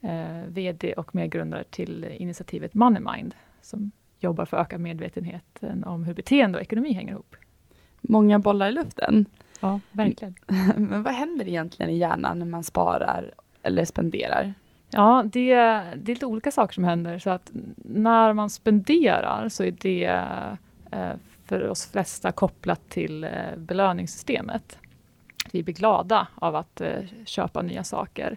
eh, 0.00 0.42
VD 0.48 0.92
och 0.92 1.14
medgrundare 1.14 1.64
till 1.64 2.04
initiativet 2.04 2.74
Moneymind 2.74 3.34
som 3.62 3.90
jobbar 4.20 4.44
för 4.44 4.56
att 4.56 4.66
öka 4.66 4.78
medvetenheten 4.78 5.84
om 5.84 6.04
hur 6.04 6.14
beteende 6.14 6.58
och 6.58 6.62
ekonomi 6.62 6.92
hänger 6.92 7.12
ihop. 7.12 7.36
Många 8.00 8.38
bollar 8.38 8.68
i 8.68 8.72
luften. 8.72 9.26
Ja, 9.60 9.80
verkligen. 9.92 10.34
Men 10.76 11.02
vad 11.02 11.14
händer 11.14 11.48
egentligen 11.48 11.92
i 11.92 11.96
hjärnan 11.96 12.38
när 12.38 12.46
man 12.46 12.64
sparar 12.64 13.34
eller 13.62 13.84
spenderar? 13.84 14.54
Ja, 14.90 15.22
det, 15.24 15.54
det 15.96 16.12
är 16.12 16.14
lite 16.14 16.26
olika 16.26 16.50
saker 16.50 16.74
som 16.74 16.84
händer. 16.84 17.18
Så 17.18 17.30
att 17.30 17.50
när 17.76 18.32
man 18.32 18.50
spenderar 18.50 19.48
så 19.48 19.64
är 19.64 19.70
det 19.70 20.04
eh, 20.90 21.12
för 21.44 21.68
oss 21.68 21.86
flesta 21.86 22.32
kopplat 22.32 22.88
till 22.88 23.24
eh, 23.24 23.30
belöningssystemet. 23.56 24.78
Vi 25.52 25.62
blir 25.62 25.74
glada 25.74 26.28
av 26.34 26.56
att 26.56 26.80
eh, 26.80 27.02
köpa 27.24 27.62
nya 27.62 27.84
saker. 27.84 28.36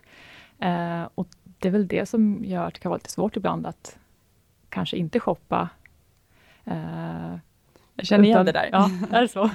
Och 1.15 1.27
det 1.61 1.67
är 1.67 1.71
väl 1.71 1.87
det 1.87 2.05
som 2.05 2.45
gör 2.45 2.65
att 2.67 2.73
det 2.73 2.79
kan 2.79 2.89
vara 2.89 2.97
lite 2.97 3.11
svårt 3.11 3.37
ibland 3.37 3.67
att 3.67 3.97
kanske 4.69 4.97
inte 4.97 5.19
shoppa. 5.19 5.69
Eh, 6.65 7.35
Jag 7.95 8.05
känner 8.05 8.23
igen 8.23 8.35
utan- 8.37 8.45
det 8.45 8.51
där. 8.51 8.69
Ja, 8.71 8.89
är 9.17 9.21
det 9.21 9.27
så? 9.27 9.49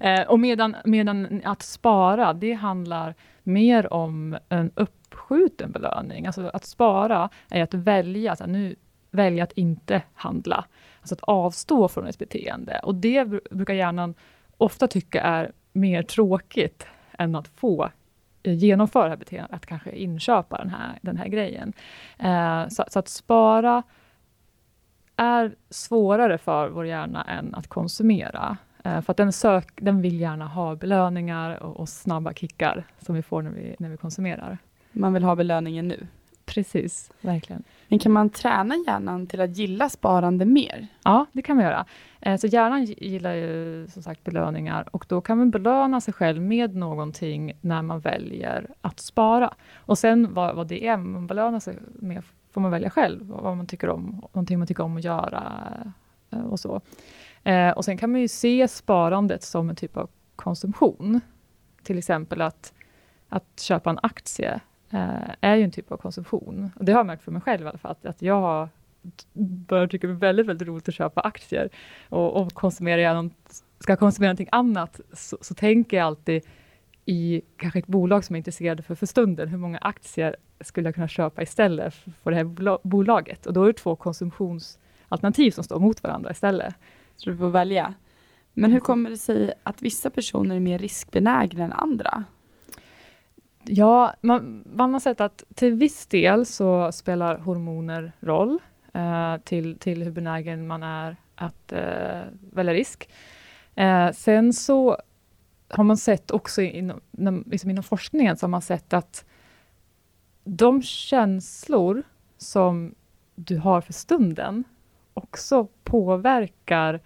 eh, 0.00 0.22
och 0.28 0.40
medan, 0.40 0.76
medan 0.84 1.40
att 1.44 1.62
spara, 1.62 2.32
det 2.32 2.52
handlar 2.52 3.14
mer 3.42 3.92
om 3.92 4.36
en 4.48 4.70
uppskjuten 4.74 5.72
belöning. 5.72 6.26
Alltså 6.26 6.50
att 6.52 6.64
spara 6.64 7.28
är 7.50 7.62
att 7.62 7.74
välja, 7.74 8.36
så 8.36 8.44
här, 8.44 8.50
nu 8.50 8.76
välja 9.10 9.44
att 9.44 9.52
inte 9.52 10.02
handla. 10.14 10.64
Alltså 11.00 11.14
att 11.14 11.20
avstå 11.20 11.88
från 11.88 12.06
ett 12.06 12.18
beteende. 12.18 12.80
Och 12.82 12.94
det 12.94 13.24
bru- 13.24 13.54
brukar 13.54 13.74
hjärnan 13.74 14.14
ofta 14.56 14.88
tycka 14.88 15.20
är 15.22 15.52
mer 15.72 16.02
tråkigt 16.02 16.86
än 17.18 17.36
att 17.36 17.48
få 17.48 17.90
genomföra 18.52 19.04
det 19.04 19.10
här 19.10 19.16
beteendet, 19.16 19.52
att 19.52 19.66
kanske 19.66 19.90
inköpa 19.90 20.58
den 20.58 20.70
här, 20.70 20.98
den 21.02 21.16
här 21.16 21.28
grejen. 21.28 21.72
Eh, 22.18 22.68
så, 22.68 22.84
så 22.88 22.98
att 22.98 23.08
spara 23.08 23.82
är 25.16 25.54
svårare 25.70 26.38
för 26.38 26.68
vår 26.68 26.86
hjärna 26.86 27.24
än 27.24 27.54
att 27.54 27.68
konsumera. 27.68 28.56
Eh, 28.84 29.00
för 29.00 29.10
att 29.10 29.16
den, 29.16 29.32
sök, 29.32 29.68
den 29.76 30.02
vill 30.02 30.20
gärna 30.20 30.46
ha 30.46 30.74
belöningar 30.74 31.62
och, 31.62 31.76
och 31.76 31.88
snabba 31.88 32.32
kickar 32.32 32.84
som 32.98 33.14
vi 33.14 33.22
får 33.22 33.42
när 33.42 33.50
vi, 33.50 33.76
när 33.78 33.88
vi 33.88 33.96
konsumerar. 33.96 34.58
Man 34.92 35.12
vill 35.12 35.24
ha 35.24 35.36
belöningen 35.36 35.88
nu. 35.88 36.06
Precis, 36.44 37.10
verkligen. 37.20 37.64
Men 37.88 37.98
kan 37.98 38.12
man 38.12 38.30
träna 38.30 38.74
hjärnan 38.86 39.26
till 39.26 39.40
att 39.40 39.56
gilla 39.56 39.88
sparande 39.88 40.44
mer? 40.44 40.86
Ja, 41.04 41.26
det 41.32 41.42
kan 41.42 41.56
man 41.56 41.64
göra. 41.64 41.86
Eh, 42.20 42.36
så 42.36 42.46
hjärnan 42.46 42.84
gillar 42.84 43.34
ju 43.34 43.86
som 43.88 44.02
sagt 44.02 44.24
belöningar 44.24 44.88
och 44.90 45.06
då 45.08 45.20
kan 45.20 45.38
man 45.38 45.50
belöna 45.50 46.00
sig 46.00 46.14
själv 46.14 46.42
med 46.42 46.76
någonting 46.76 47.52
när 47.60 47.82
man 47.82 48.00
väljer 48.00 48.70
att 48.80 49.00
spara. 49.00 49.54
Och 49.76 49.98
sen 49.98 50.34
vad, 50.34 50.56
vad 50.56 50.66
det 50.66 50.86
är 50.86 50.96
man 50.96 51.26
belönar 51.26 51.60
sig 51.60 51.78
med 51.94 52.22
får 52.52 52.60
man 52.60 52.70
välja 52.70 52.90
själv, 52.90 53.26
vad 53.26 53.56
man 53.56 53.66
tycker 53.66 53.88
om, 53.88 54.22
någonting 54.32 54.58
man 54.58 54.68
tycker 54.68 54.82
om 54.82 54.96
att 54.96 55.04
göra 55.04 55.62
eh, 56.30 56.40
och 56.40 56.60
så. 56.60 56.80
Eh, 57.44 57.70
och 57.70 57.84
sen 57.84 57.98
kan 57.98 58.12
man 58.12 58.20
ju 58.20 58.28
se 58.28 58.68
sparandet 58.68 59.42
som 59.42 59.70
en 59.70 59.76
typ 59.76 59.96
av 59.96 60.08
konsumtion. 60.36 61.20
Till 61.82 61.98
exempel 61.98 62.42
att, 62.42 62.72
att 63.28 63.60
köpa 63.60 63.90
en 63.90 63.98
aktie 64.02 64.60
eh, 64.90 65.30
är 65.40 65.56
ju 65.56 65.64
en 65.64 65.70
typ 65.70 65.92
av 65.92 65.96
konsumtion. 65.96 66.70
Och 66.76 66.84
det 66.84 66.92
har 66.92 66.98
jag 66.98 67.06
märkt 67.06 67.22
för 67.22 67.32
mig 67.32 67.42
själv 67.42 67.64
i 67.64 67.68
alla 67.68 67.78
fall, 67.78 67.90
att, 67.90 68.06
att 68.06 68.22
jag 68.22 68.40
har 68.40 68.68
börjar 69.32 69.86
tycka 69.86 70.06
det 70.06 70.12
är 70.12 70.16
väldigt, 70.16 70.46
väldigt 70.46 70.68
roligt 70.68 70.88
att 70.88 70.94
köpa 70.94 71.20
aktier. 71.20 71.68
Och, 72.08 72.42
och 72.42 72.52
konsumerar 72.52 73.02
jag 73.02 73.14
någon, 73.14 73.30
ska 73.78 73.92
jag 73.92 73.98
konsumera 73.98 74.28
någonting 74.28 74.48
annat 74.52 75.00
så, 75.12 75.38
så 75.40 75.54
tänker 75.54 75.96
jag 75.96 76.06
alltid 76.06 76.42
i 77.04 77.42
kanske 77.56 77.78
ett 77.78 77.86
bolag 77.86 78.24
som 78.24 78.34
jag 78.34 78.38
är 78.38 78.40
intresserad 78.40 78.84
för 78.84 78.94
för 78.94 79.06
stunden. 79.06 79.48
Hur 79.48 79.58
många 79.58 79.78
aktier 79.78 80.36
skulle 80.60 80.88
jag 80.88 80.94
kunna 80.94 81.08
köpa 81.08 81.42
istället 81.42 81.94
för, 81.94 82.30
det 82.30 82.36
här 82.36 82.44
bola- 82.44 82.78
bolaget? 82.82 83.46
Och 83.46 83.52
då 83.52 83.62
är 83.62 83.66
det 83.66 83.72
två 83.72 83.96
konsumtionsalternativ 83.96 85.50
som 85.50 85.64
står 85.64 85.80
mot 85.80 86.02
varandra 86.02 86.30
istället. 86.30 86.74
Så 87.16 87.30
du 87.30 87.36
får 87.36 87.50
välja. 87.50 87.94
Men 88.52 88.72
hur 88.72 88.80
kommer 88.80 89.10
det 89.10 89.16
sig 89.16 89.52
att 89.62 89.82
vissa 89.82 90.10
personer 90.10 90.56
är 90.56 90.60
mer 90.60 90.78
riskbenägna 90.78 91.64
än 91.64 91.72
andra? 91.72 92.24
Ja, 93.68 94.14
man, 94.20 94.64
man 94.72 94.92
har 94.92 95.00
sett 95.00 95.20
att 95.20 95.44
till 95.54 95.74
viss 95.74 96.06
del 96.06 96.46
så 96.46 96.92
spelar 96.92 97.38
hormoner 97.38 98.12
roll 98.20 98.58
eh, 98.92 99.36
till, 99.44 99.78
till 99.78 100.02
hur 100.02 100.10
benägen 100.10 100.66
man 100.66 100.82
är 100.82 101.16
att 101.34 101.72
eh, 101.72 102.20
välja 102.52 102.74
risk. 102.74 103.08
Eh, 103.74 104.10
sen 104.12 104.52
så 104.52 104.96
har 105.68 105.84
man 105.84 105.96
sett 105.96 106.30
också 106.30 106.62
inom, 106.62 107.44
liksom 107.46 107.70
inom 107.70 107.84
forskningen 107.84 108.36
så 108.36 108.46
har 108.46 108.50
man 108.50 108.62
sett 108.62 108.92
att 108.92 109.24
de 110.44 110.82
känslor 110.82 112.02
som 112.38 112.94
du 113.34 113.58
har 113.58 113.80
för 113.80 113.92
stunden 113.92 114.64
också 115.14 115.68
påverkar 115.84 117.00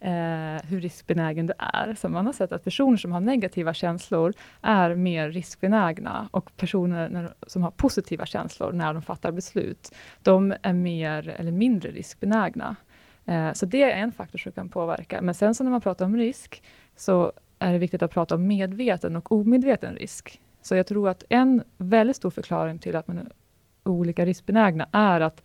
eh, 0.00 0.68
hur 0.68 0.80
riskbenägen 0.80 1.46
du 1.46 1.52
är. 1.58 1.94
Så 1.94 2.08
man 2.08 2.26
har 2.26 2.32
sett 2.32 2.52
att 2.52 2.64
personer 2.64 2.96
som 2.96 3.12
har 3.12 3.20
negativa 3.20 3.74
känslor 3.74 4.32
är 4.62 4.94
mer 4.94 5.30
riskbenägna 5.30 6.28
och 6.30 6.56
personer 6.56 7.08
när, 7.08 7.34
som 7.46 7.62
har 7.62 7.70
positiva 7.70 8.26
känslor 8.26 8.72
när 8.72 8.94
de 8.94 9.02
fattar 9.02 9.32
beslut, 9.32 9.94
de 10.22 10.54
är 10.62 10.72
mer 10.72 11.28
eller 11.28 11.52
mindre 11.52 11.90
riskbenägna. 11.90 12.76
Eh, 13.26 13.52
så 13.52 13.66
det 13.66 13.82
är 13.82 13.96
en 13.96 14.12
faktor 14.12 14.38
som 14.38 14.52
kan 14.52 14.68
påverka. 14.68 15.22
Men 15.22 15.34
sen 15.34 15.54
så 15.54 15.64
när 15.64 15.70
man 15.70 15.80
pratar 15.80 16.04
om 16.04 16.16
risk 16.16 16.62
så 16.96 17.32
är 17.58 17.72
det 17.72 17.78
viktigt 17.78 18.02
att 18.02 18.10
prata 18.10 18.34
om 18.34 18.46
medveten 18.46 19.16
och 19.16 19.32
omedveten 19.32 19.94
risk. 19.94 20.40
Så 20.62 20.76
jag 20.76 20.86
tror 20.86 21.08
att 21.08 21.24
en 21.28 21.62
väldigt 21.76 22.16
stor 22.16 22.30
förklaring 22.30 22.78
till 22.78 22.96
att 22.96 23.08
man 23.08 23.18
är 23.18 23.28
olika 23.84 24.26
riskbenägna 24.26 24.88
är 24.92 25.20
att 25.20 25.42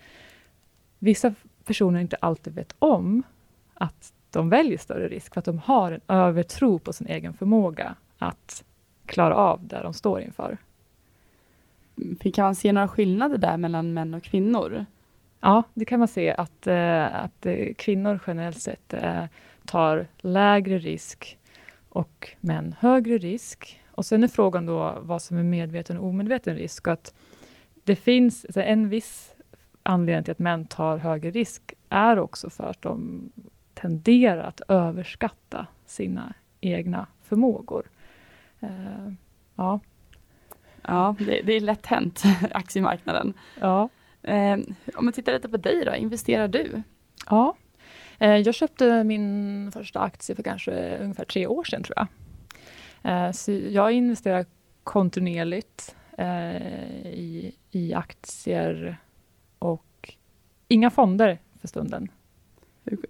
vissa 1.00 1.34
personer 1.66 2.00
inte 2.00 2.16
alltid 2.16 2.54
vet 2.54 2.76
om 2.80 3.24
att 3.74 4.14
de 4.34 4.50
väljer 4.50 4.78
större 4.78 5.08
risk 5.08 5.34
för 5.34 5.40
att 5.40 5.46
de 5.46 5.60
har 5.60 5.92
en 5.92 6.02
övertro 6.08 6.80
på 6.80 6.94
sin 6.94 7.08
egen 7.08 7.34
förmåga 7.34 7.96
att 8.18 8.64
klara 9.06 9.36
av 9.36 9.68
det 9.68 9.80
de 9.84 9.94
står 9.94 10.22
inför. 10.22 10.58
Kan 12.34 12.46
man 12.46 12.56
se 12.56 12.72
några 12.72 12.88
skillnader 12.88 13.38
där 13.38 13.58
mellan 13.58 13.94
män 13.94 14.14
och 14.14 14.24
kvinnor? 14.24 14.86
Ja, 15.40 15.64
det 15.74 15.86
kan 15.86 16.00
man 16.00 16.08
se 16.08 16.32
att, 16.32 16.68
eh, 16.68 17.16
att 17.24 17.46
eh, 17.46 17.74
kvinnor 17.78 18.20
generellt 18.28 18.62
sett 18.62 18.94
eh, 18.94 19.26
tar 19.66 20.08
lägre 20.18 20.78
risk 20.78 21.38
och 21.90 22.30
män 22.40 22.76
högre 22.80 23.18
risk. 23.18 23.82
Och 23.92 24.06
sen 24.06 24.24
är 24.24 24.28
frågan 24.28 24.66
då 24.66 24.98
vad 25.02 25.22
som 25.22 25.38
är 25.38 25.44
medveten 25.44 25.98
och 25.98 26.08
omedveten 26.08 26.56
risk. 26.56 26.88
Och 26.88 26.94
att 26.94 27.14
det 27.84 27.96
finns 27.96 28.46
en 28.56 28.90
viss 28.90 29.36
anledning 29.84 30.24
till 30.24 30.32
att 30.32 30.40
män 30.40 30.66
tar 30.66 30.98
högre 30.98 31.32
risk 31.32 31.74
är 31.90 32.20
också 32.20 32.50
för 32.50 32.64
att 32.64 32.82
de 32.82 33.30
tenderar 33.84 34.44
att 34.44 34.62
överskatta 34.68 35.68
sina 35.86 36.34
egna 36.62 37.08
förmågor. 37.22 37.86
Eh, 38.60 39.12
ja, 39.56 39.80
Ja, 40.88 41.16
det, 41.20 41.42
det 41.42 41.54
är 41.54 41.62
lätt 41.62 41.86
hänt, 41.86 42.24
aktiemarknaden. 42.52 43.34
ja. 43.60 43.90
Eh, 44.22 44.58
om 44.96 45.06
man 45.06 45.14
tittar 45.14 45.34
lite 45.34 45.50
på 45.50 45.58
dig 45.58 45.86
då, 45.86 45.96
investerar 45.96 46.48
du? 46.48 46.82
Ja, 47.30 47.56
eh, 48.20 48.36
jag 48.36 48.56
köpte 48.56 49.04
min 49.04 49.72
första 49.72 50.00
aktie 50.00 50.36
för 50.36 50.44
kanske 50.44 50.98
ungefär 50.98 51.26
tre 51.26 51.48
år 51.48 51.64
sedan 51.64 51.84
tror 51.84 51.98
jag. 51.98 53.36
Så 53.36 53.52
jag 53.52 53.92
investerar 53.92 54.46
kontinuerligt 54.84 55.96
i, 57.06 57.52
i 57.72 57.94
aktier 57.94 58.98
och 59.60 60.14
inga 60.68 60.90
fonder 60.90 61.40
för 61.62 61.68
stunden. 61.68 62.08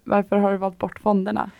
Varför 0.03 0.35
har 0.35 0.51
du 0.51 0.57
valt 0.57 0.77
bort 0.77 0.99
fonderna? 0.99 1.51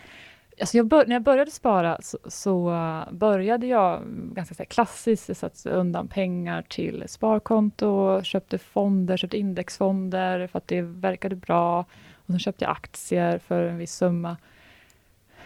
Alltså 0.59 0.77
jag 0.77 0.85
bör, 0.85 1.05
när 1.05 1.15
jag 1.15 1.23
började 1.23 1.51
spara 1.51 1.97
så, 2.01 2.17
så 2.25 2.69
uh, 2.71 3.11
började 3.11 3.67
jag 3.67 4.01
ganska 4.07 4.55
så 4.55 4.65
klassiskt, 4.65 5.27
jag 5.27 5.37
satte 5.37 5.69
undan 5.69 6.07
pengar 6.07 6.61
till 6.61 7.03
sparkonto, 7.07 8.21
köpte 8.23 8.57
fonder, 8.57 9.17
köpte 9.17 9.37
indexfonder 9.37 10.47
för 10.47 10.57
att 10.57 10.67
det 10.67 10.81
verkade 10.81 11.35
bra. 11.35 11.79
Och 12.25 12.27
sen 12.27 12.39
köpte 12.39 12.65
jag 12.65 12.71
aktier 12.71 13.37
för 13.37 13.63
en 13.63 13.77
viss 13.77 13.95
summa. 13.95 14.37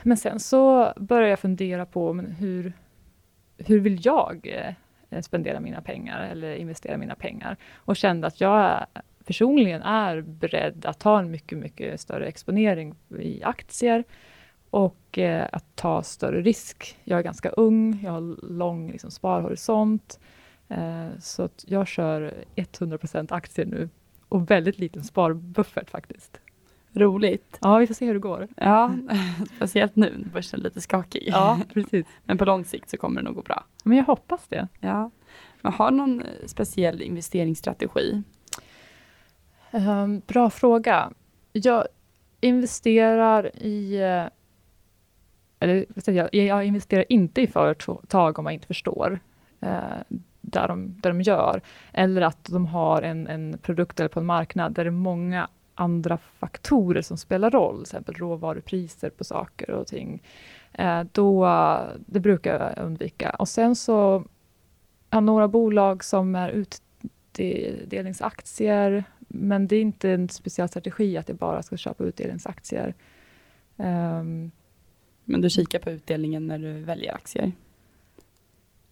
Men 0.03 0.17
sen 0.17 0.39
så 0.39 0.93
började 0.97 1.29
jag 1.29 1.39
fundera 1.39 1.85
på 1.85 2.13
men 2.13 2.31
hur, 2.31 2.73
hur 3.57 3.79
vill 3.79 4.05
jag 4.05 4.47
eh, 5.09 5.21
spendera 5.21 5.59
mina 5.59 5.81
pengar 5.81 6.29
eller 6.31 6.55
investera 6.55 6.97
mina 6.97 7.15
pengar? 7.15 7.57
Och 7.75 7.95
kände 7.95 8.27
att 8.27 8.41
jag 8.41 8.85
personligen 9.27 9.81
är 9.81 10.21
beredd 10.21 10.85
att 10.85 10.99
ta 10.99 11.19
en 11.19 11.31
mycket, 11.31 11.57
mycket 11.57 12.01
större 12.01 12.25
exponering 12.27 12.95
i 13.19 13.43
aktier 13.43 14.03
och 14.69 15.17
eh, 15.17 15.47
att 15.51 15.75
ta 15.75 16.03
större 16.03 16.41
risk. 16.41 16.97
Jag 17.03 17.19
är 17.19 17.23
ganska 17.23 17.49
ung, 17.49 17.99
jag 18.03 18.11
har 18.11 18.51
lång 18.53 18.91
liksom, 18.91 19.11
sparhorisont, 19.11 20.19
eh, 20.69 21.07
så 21.19 21.43
att 21.43 21.65
jag 21.67 21.87
kör 21.87 22.33
100% 22.55 23.33
aktier 23.33 23.65
nu 23.65 23.89
och 24.29 24.51
väldigt 24.51 24.79
liten 24.79 25.03
sparbuffert 25.03 25.89
faktiskt. 25.89 26.39
Roligt. 26.93 27.57
Ja, 27.61 27.77
vi 27.77 27.87
får 27.87 27.93
se 27.93 28.05
hur 28.05 28.13
det 28.13 28.19
går. 28.19 28.47
Ja, 28.55 28.95
speciellt 29.55 29.95
nu 29.95 30.13
när 30.17 30.29
börsen 30.29 30.59
är 30.59 30.63
lite 30.63 30.81
skakig. 30.81 31.23
Ja, 31.27 31.59
precis. 31.73 32.05
Men 32.23 32.37
på 32.37 32.45
lång 32.45 32.65
sikt 32.65 32.89
så 32.89 32.97
kommer 32.97 33.21
det 33.21 33.25
nog 33.25 33.35
gå 33.35 33.41
bra. 33.41 33.63
Men 33.83 33.97
jag 33.97 34.05
hoppas 34.05 34.47
det. 34.47 34.67
Ja. 34.79 35.11
Men 35.61 35.73
har 35.73 35.91
någon 35.91 36.21
eh, 36.21 36.27
speciell 36.45 37.01
investeringsstrategi? 37.01 38.23
Um, 39.77 40.21
bra 40.27 40.49
fråga. 40.49 41.11
Jag 41.51 41.87
investerar 42.41 43.63
i... 43.63 44.01
Eh, 44.01 44.25
eller 45.59 45.85
jag, 46.05 46.35
jag 46.35 46.65
investerar 46.65 47.05
inte 47.09 47.41
i 47.41 47.47
företag 47.47 48.39
om 48.39 48.45
jag 48.45 48.53
inte 48.53 48.67
förstår 48.67 49.19
eh, 49.61 49.79
där, 50.41 50.67
de, 50.67 50.95
där 51.01 51.09
de 51.09 51.21
gör. 51.21 51.61
Eller 51.93 52.21
att 52.21 52.43
de 52.43 52.65
har 52.65 53.01
en, 53.01 53.27
en 53.27 53.57
produkt 53.61 53.99
eller 53.99 54.09
på 54.09 54.19
en 54.19 54.25
marknad 54.25 54.73
där 54.73 54.83
det 54.83 54.89
är 54.89 54.91
många 54.91 55.49
andra 55.75 56.17
faktorer 56.17 57.01
som 57.01 57.17
spelar 57.17 57.51
roll, 57.51 57.75
till 57.75 57.81
exempel 57.81 58.15
råvarupriser 58.15 59.09
på 59.09 59.23
saker 59.23 59.71
och 59.71 59.87
ting. 59.87 60.23
Eh, 60.73 61.03
då, 61.11 61.47
det 62.05 62.19
brukar 62.19 62.59
jag 62.59 62.73
undvika. 62.85 63.29
Och 63.29 63.47
sen 63.47 63.75
så 63.75 64.23
har 65.09 65.21
några 65.21 65.47
bolag 65.47 66.03
som 66.03 66.35
är 66.35 66.49
utdelningsaktier, 66.49 69.03
men 69.27 69.67
det 69.67 69.75
är 69.75 69.81
inte 69.81 70.09
en 70.09 70.29
speciell 70.29 70.69
strategi 70.69 71.17
att 71.17 71.29
jag 71.29 71.37
bara 71.37 71.63
ska 71.63 71.77
köpa 71.77 72.03
utdelningsaktier. 72.03 72.95
Ehm, 73.77 74.51
Men 75.25 75.41
du 75.41 75.49
kikar 75.49 75.79
på 75.79 75.89
utdelningen 75.91 76.47
när 76.47 76.57
du 76.59 76.73
väljer 76.83 77.13
aktier? 77.15 77.51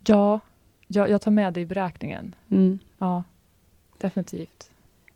ja, 0.08 0.40
jag, 0.88 1.10
jag 1.10 1.22
tar 1.22 1.32
med 1.32 1.54
det 1.54 1.62
i 1.62 1.66
beräkningen. 1.66 2.36
Mm. 2.50 2.80
Ja, 2.98 3.24
definitivt. 3.98 4.72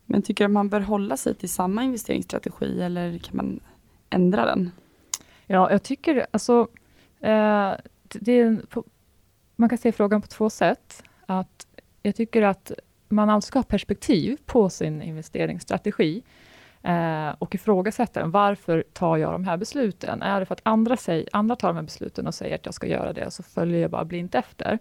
Men 0.06 0.22
tycker 0.22 0.44
du 0.44 0.46
att 0.46 0.52
man 0.52 0.68
bör 0.68 0.80
hålla 0.80 1.16
sig 1.16 1.34
till 1.34 1.48
samma 1.48 1.84
investeringsstrategi 1.84 2.82
eller 2.82 3.18
kan 3.18 3.36
man 3.36 3.60
ändra 4.10 4.44
den? 4.44 4.70
Ja, 5.46 5.70
jag 5.70 5.82
tycker 5.82 6.26
alltså, 6.30 6.68
eh, 7.20 7.72
det 8.02 8.32
är 8.32 8.46
en, 8.46 8.66
på, 8.66 8.84
man 9.56 9.68
kan 9.68 9.78
se 9.78 9.92
frågan 9.92 10.22
på 10.22 10.28
två 10.28 10.50
sätt. 10.50 11.02
Att 11.26 11.66
jag 12.02 12.16
tycker 12.16 12.42
att 12.42 12.72
man 13.10 13.30
alltså 13.30 13.48
ska 13.48 13.58
ha 13.58 13.64
perspektiv 13.64 14.38
på 14.46 14.70
sin 14.70 15.02
investeringsstrategi 15.02 16.22
eh, 16.82 17.30
och 17.38 17.54
ifrågasätta 17.54 18.20
den. 18.20 18.30
Varför 18.30 18.84
tar 18.92 19.16
jag 19.16 19.32
de 19.32 19.44
här 19.44 19.56
besluten? 19.56 20.22
Är 20.22 20.40
det 20.40 20.46
för 20.46 20.54
att 20.54 20.60
andra, 20.62 20.96
säger, 20.96 21.28
andra 21.32 21.56
tar 21.56 21.68
de 21.68 21.76
här 21.76 21.82
besluten 21.82 22.26
och 22.26 22.34
säger 22.34 22.54
att 22.54 22.66
jag 22.66 22.74
ska 22.74 22.86
göra 22.86 23.12
det, 23.12 23.26
och 23.26 23.32
så 23.32 23.42
följer 23.42 23.80
jag 23.80 23.90
bara 23.90 24.04
blint 24.04 24.34
efter? 24.34 24.78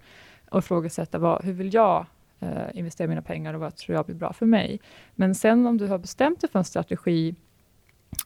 Och 0.50 0.60
ifrågasätta 0.60 1.18
vad, 1.18 1.44
hur 1.46 1.54
vill 1.54 1.74
jag 1.74 2.06
eh, 2.40 2.50
investera 2.74 3.08
mina 3.08 3.22
pengar 3.22 3.54
och 3.54 3.60
vad 3.60 3.76
tror 3.76 3.96
jag 3.96 4.06
blir 4.06 4.16
bra 4.16 4.34
för 4.34 4.46
mig? 4.46 4.80
Men 5.16 5.36
sen 5.36 5.68
om 5.68 5.78
du 5.78 5.88
har 5.88 5.98
bestämt 5.98 6.42
dig 6.42 6.50
för 6.50 6.60
en 6.60 6.66
strategi 6.66 7.36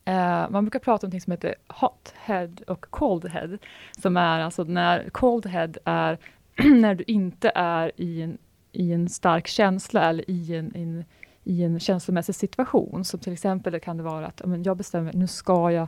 Uh, 0.10 0.50
man 0.50 0.66
brukar 0.66 0.80
prata 0.80 1.08
om 1.08 1.14
något 1.14 1.24
som 1.24 1.32
heter 1.32 1.56
hot 1.68 2.14
head 2.16 2.50
och 2.68 2.86
cold 2.90 3.26
head, 3.26 3.58
som 4.02 4.18
är 4.18 4.40
alltså 4.40 4.64
när 4.64 5.10
cold 5.10 5.46
head 5.46 5.72
är 5.86 6.18
när 6.82 6.96
du 6.96 7.04
inte 7.08 7.52
är 7.56 7.92
i 7.96 8.22
en, 8.22 8.38
i 8.74 8.94
en 8.94 9.10
stark 9.10 9.48
känsla 9.48 10.10
eller 10.10 10.30
i 10.30 10.56
en, 10.56 10.72
en, 10.76 11.06
i 11.44 11.64
en 11.64 11.80
känslomässig 11.80 12.36
situation. 12.36 13.06
Som 13.06 13.20
till 13.20 13.34
exempel 13.34 13.80
kan 13.80 13.98
det 13.98 14.04
vara 14.04 14.28
att 14.28 14.42
men 14.46 14.64
jag 14.64 14.78
bestämmer 14.78 15.04
mig, 15.04 15.14
nu 15.16 15.28
ska 15.28 15.72
jag 15.72 15.88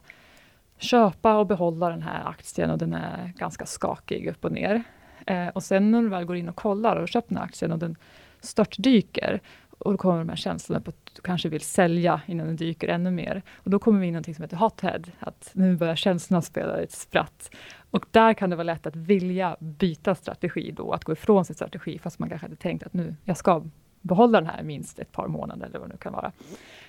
köpa 0.77 1.37
och 1.37 1.47
behålla 1.47 1.89
den 1.89 2.01
här 2.01 2.29
aktien 2.29 2.71
och 2.71 2.77
den 2.77 2.93
är 2.93 3.33
ganska 3.37 3.65
skakig 3.65 4.27
upp 4.27 4.45
och 4.45 4.51
ner. 4.51 4.83
Eh, 5.27 5.47
och 5.47 5.63
sen 5.63 5.91
när 5.91 6.01
du 6.01 6.09
väl 6.09 6.25
går 6.25 6.35
in 6.35 6.49
och 6.49 6.55
kollar 6.55 6.95
och 6.95 7.07
köper 7.07 7.21
köpt 7.21 7.29
den 7.29 7.37
här 7.37 7.45
aktien 7.45 7.71
och 7.71 7.79
den 7.79 7.95
störtdyker, 8.41 9.41
och 9.85 9.91
då 9.91 9.97
kommer 9.97 10.17
de 10.17 10.29
här 10.29 10.35
känslorna 10.35 10.81
på 10.81 10.89
att 10.89 11.15
du 11.15 11.21
kanske 11.21 11.49
vill 11.49 11.61
sälja 11.61 12.21
innan 12.27 12.47
den 12.47 12.55
dyker 12.55 12.87
ännu 12.87 13.11
mer. 13.11 13.41
Och 13.55 13.69
då 13.69 13.79
kommer 13.79 13.99
vi 13.99 14.05
in 14.05 14.09
i 14.09 14.11
någonting 14.11 14.35
som 14.35 14.41
heter 14.43 14.57
hothead, 14.57 15.11
att 15.19 15.51
nu 15.53 15.75
börjar 15.75 15.95
känslorna 15.95 16.41
spela 16.41 16.77
ett 16.77 16.91
spratt. 16.91 17.55
Och 17.91 18.05
där 18.11 18.33
kan 18.33 18.49
det 18.49 18.55
vara 18.55 18.63
lätt 18.63 18.85
att 18.85 18.95
vilja 18.95 19.55
byta 19.59 20.15
strategi 20.15 20.71
då, 20.71 20.91
att 20.91 21.03
gå 21.03 21.11
ifrån 21.11 21.45
sin 21.45 21.55
strategi, 21.55 21.99
fast 21.99 22.19
man 22.19 22.29
kanske 22.29 22.45
hade 22.45 22.55
tänkt 22.55 22.85
att 22.85 22.93
nu, 22.93 23.15
jag 23.23 23.37
ska 23.37 23.63
behålla 24.01 24.41
den 24.41 24.49
här 24.49 24.63
minst 24.63 24.99
ett 24.99 25.11
par 25.11 25.27
månader, 25.27 25.65
eller 25.65 25.79
vad 25.79 25.89
det 25.89 25.93
nu 25.93 25.97
kan 25.97 26.13
vara. 26.13 26.31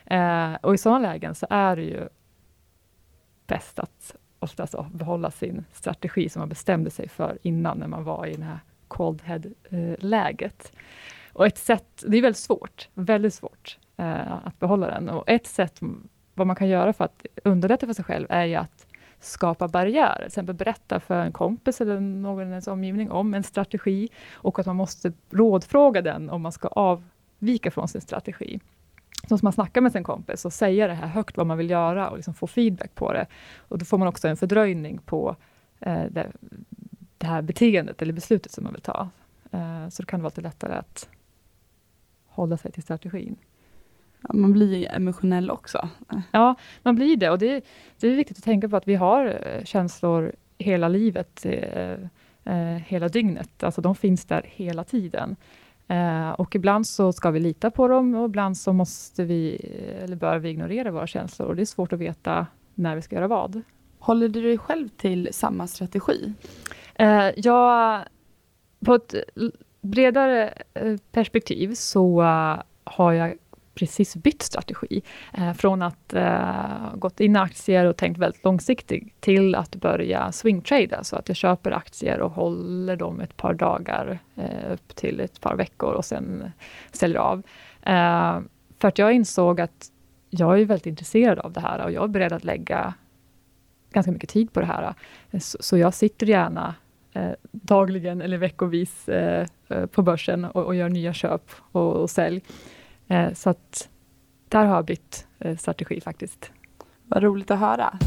Eh, 0.05 0.59
och 0.61 0.75
i 0.75 0.79
sådana 0.79 0.99
lägen 0.99 1.35
så 1.35 1.47
är 1.51 1.77
det 1.77 1.83
ju 1.83 2.09
bäst 3.47 3.79
att 3.79 4.17
oftast 4.39 4.75
behålla 4.93 5.31
sin 5.31 5.65
strategi 5.73 6.29
som 6.29 6.41
man 6.41 6.49
bestämde 6.49 6.91
sig 6.91 7.09
för 7.09 7.39
innan, 7.43 7.79
när 7.79 7.87
man 7.87 8.05
var 8.05 8.27
i 8.27 8.35
det 8.35 8.45
här 8.45 8.61
cold 8.89 9.23
head-läget. 9.23 10.73
Eh, 10.75 10.81
och 11.37 11.47
ett 11.47 11.59
sätt, 11.59 12.05
det 12.07 12.19
är 12.19 12.23
väldigt 12.23 12.43
svårt, 12.43 12.89
väldigt 12.95 13.35
svårt 13.35 13.79
eh, 13.97 14.33
att 14.33 14.59
behålla 14.59 14.87
den. 14.87 15.09
Och 15.09 15.25
ett 15.27 15.47
sätt 15.47 15.81
vad 16.35 16.47
man 16.47 16.57
kan 16.57 16.69
göra 16.69 16.93
för 16.93 17.05
att 17.05 17.27
underlätta 17.45 17.87
för 17.87 17.95
sig 17.95 18.05
själv 18.05 18.27
är 18.31 18.45
ju 18.45 18.55
att 18.55 18.87
skapa 19.21 19.69
barriärer, 19.69 20.17
till 20.17 20.27
exempel 20.27 20.55
berätta 20.55 21.01
för 21.01 21.21
en 21.21 21.33
kompis 21.33 21.81
eller 21.81 22.01
någon 22.01 22.47
i 22.47 22.51
ens 22.51 22.67
omgivning 22.67 23.11
om 23.11 23.35
en 23.35 23.43
strategi 23.43 24.09
och 24.33 24.59
att 24.59 24.67
man 24.67 24.77
måste 24.77 25.13
rådfråga 25.31 26.03
den 26.03 26.31
om 26.31 26.43
man 26.43 26.53
ska 26.53 26.69
avvika 26.69 27.71
från 27.71 27.89
sin 27.89 28.01
strategi. 28.01 28.61
Så 29.29 29.35
måste 29.35 29.47
man 29.47 29.53
snacka 29.53 29.81
med 29.81 29.93
sin 29.93 30.05
kompis 30.05 30.45
och 30.45 30.53
säga 30.53 30.87
det 30.87 30.95
här 30.95 31.07
högt 31.07 31.37
vad 31.37 31.47
man 31.47 31.59
vill 31.59 31.71
göra 31.71 32.11
och 32.11 32.17
liksom 32.17 32.35
få 32.35 32.47
feedback 32.47 32.95
på 32.95 33.13
det. 33.13 33.27
Och 33.59 33.79
då 33.79 33.85
får 33.85 33.99
man 33.99 34.09
också 34.09 34.29
en 34.29 34.37
fördröjning 34.37 34.99
på 34.99 35.37
eh, 35.81 36.05
det, 36.11 36.33
det 37.19 37.27
här 37.27 37.43
beteendet 37.43 38.03
eller 38.03 38.13
beslutet 38.13 38.53
som 38.53 38.65
man 38.65 38.73
vill 38.73 38.83
ta. 38.83 39.09
Eh, 39.51 39.89
så 39.89 40.03
då 40.03 40.07
kan 40.07 40.21
det 40.21 40.23
vara 40.23 40.31
lite 40.31 40.41
lättare 40.41 40.75
att 40.75 41.09
hålla 42.37 42.57
sig 42.57 42.73
till 42.73 42.83
strategin. 42.83 43.37
Ja, 44.21 44.35
man 44.35 44.53
blir 44.53 44.77
ju 44.77 44.87
emotionell 44.87 45.51
också. 45.51 45.89
Ja, 46.31 46.55
man 46.83 46.95
blir 46.95 47.17
det 47.17 47.31
och 47.31 47.39
det, 47.39 47.65
det 48.01 48.09
är 48.09 48.17
viktigt 48.17 48.39
att 48.39 48.45
tänka 48.45 48.69
på 48.69 48.77
att 48.77 48.89
vi 48.89 48.95
har 48.95 49.27
eh, 49.27 49.65
känslor 49.65 50.33
hela 50.59 50.89
livet, 50.89 51.47
eh, 51.47 51.93
eh, 52.45 52.77
hela 52.87 53.09
dygnet. 53.09 53.63
Alltså 53.63 53.81
de 53.81 53.95
finns 53.95 54.25
där 54.25 54.43
hela 54.45 54.85
tiden. 54.85 55.37
Eh, 55.89 56.31
och 56.31 56.55
ibland 56.55 56.87
så 56.87 57.13
ska 57.13 57.31
vi 57.31 57.41
lita 57.41 57.71
på 57.71 57.89
dem 57.89 58.15
och 58.15 58.27
ibland 58.27 58.57
så 58.57 58.73
måste 58.73 59.25
vi, 59.25 59.57
eller 60.03 60.17
bör 60.17 60.39
vi 60.39 60.49
ignorera 60.49 60.91
våra 60.91 61.07
känslor. 61.07 61.49
Och 61.49 61.57
det 61.57 61.63
är 61.63 61.67
svårt 61.67 61.93
att 61.93 61.99
veta 61.99 62.47
när 62.75 62.97
vi 62.97 63.03
ska 63.03 63.17
göra 63.17 63.29
vad. 63.29 63.63
Håller 63.99 64.29
du 64.29 64.43
dig 64.43 64.59
själv 64.59 64.89
till 64.89 65.29
samma 65.33 65.67
strategi? 65.67 66.33
Eh, 66.95 67.31
jag, 67.37 68.03
på 68.85 68.95
ett 68.95 69.15
bredare 69.87 70.53
eh, 70.75 70.97
perspektiv 71.13 71.75
så 71.75 72.23
eh, 72.23 72.63
har 72.85 73.13
jag 73.13 73.35
precis 73.75 74.17
bytt 74.17 74.43
strategi. 74.43 75.03
Eh, 75.35 75.53
från 75.53 75.83
att 75.83 76.15
gått 76.95 77.21
in 77.21 77.37
i 77.37 77.39
aktier 77.39 77.85
och 77.85 77.97
tänkt 77.97 78.19
väldigt 78.19 78.45
långsiktigt 78.45 79.21
till 79.21 79.55
att 79.55 79.77
börja 79.77 80.33
swingtrada, 80.33 81.05
så 81.05 81.17
att 81.17 81.29
jag 81.29 81.37
köper 81.37 81.71
aktier 81.71 82.21
och 82.21 82.31
håller 82.31 82.97
dem 82.97 83.21
ett 83.21 83.37
par 83.37 83.55
dagar 83.55 84.19
upp 84.71 84.97
till 84.97 85.21
ett 85.21 85.41
par 85.41 85.57
veckor 85.57 85.93
och 85.93 86.05
sen 86.05 86.53
säljer 86.93 87.19
av. 87.19 87.43
För 88.79 88.89
att 88.89 88.99
jag 88.99 89.13
insåg 89.13 89.61
att 89.61 89.91
jag 90.31 90.61
är 90.61 90.65
väldigt 90.65 90.87
intresserad 90.87 91.39
av 91.39 91.53
det 91.53 91.61
här 91.61 91.85
och 91.85 91.93
jag 91.93 92.05
är 92.05 92.09
beredd 92.09 92.33
att 92.33 92.45
lägga 92.45 92.95
ganska 93.91 94.13
mycket 94.13 94.31
tid 94.31 94.53
på 94.53 94.61
det 94.61 94.67
här. 94.67 94.95
Så, 95.39 95.79
jag 95.79 95.95
sitter 95.95 96.27
gärna 96.27 96.75
dagligen 97.51 98.23
eller 98.23 98.39
veckovis 98.39 99.09
eh, 99.09 99.47
eh, 99.69 99.87
på 99.87 100.03
börsen 100.03 100.45
och, 100.45 100.65
och 100.65 100.75
gör 100.75 100.89
nya 100.89 101.13
köp 101.13 101.51
och, 101.73 101.93
och 101.97 102.11
sälj. 102.11 102.43
Eh, 103.09 103.33
så 103.33 103.51
att 103.51 103.89
där 104.49 104.65
har 104.65 104.75
jag 104.75 104.85
bytt 104.85 105.27
eh, 105.39 105.57
strategi 105.57 106.01
faktiskt. 106.01 106.51
Vad 107.05 107.23
roligt 107.23 107.51
att 107.51 107.59
höra. 107.59 107.99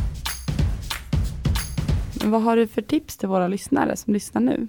Vad 2.26 2.42
har 2.42 2.56
du 2.56 2.68
för 2.68 2.82
tips 2.82 3.18
till 3.18 3.30
våra 3.30 3.48
lyssnare 3.48 3.96
som 3.96 4.14
lyssnar 4.14 4.42
nu? 4.42 4.68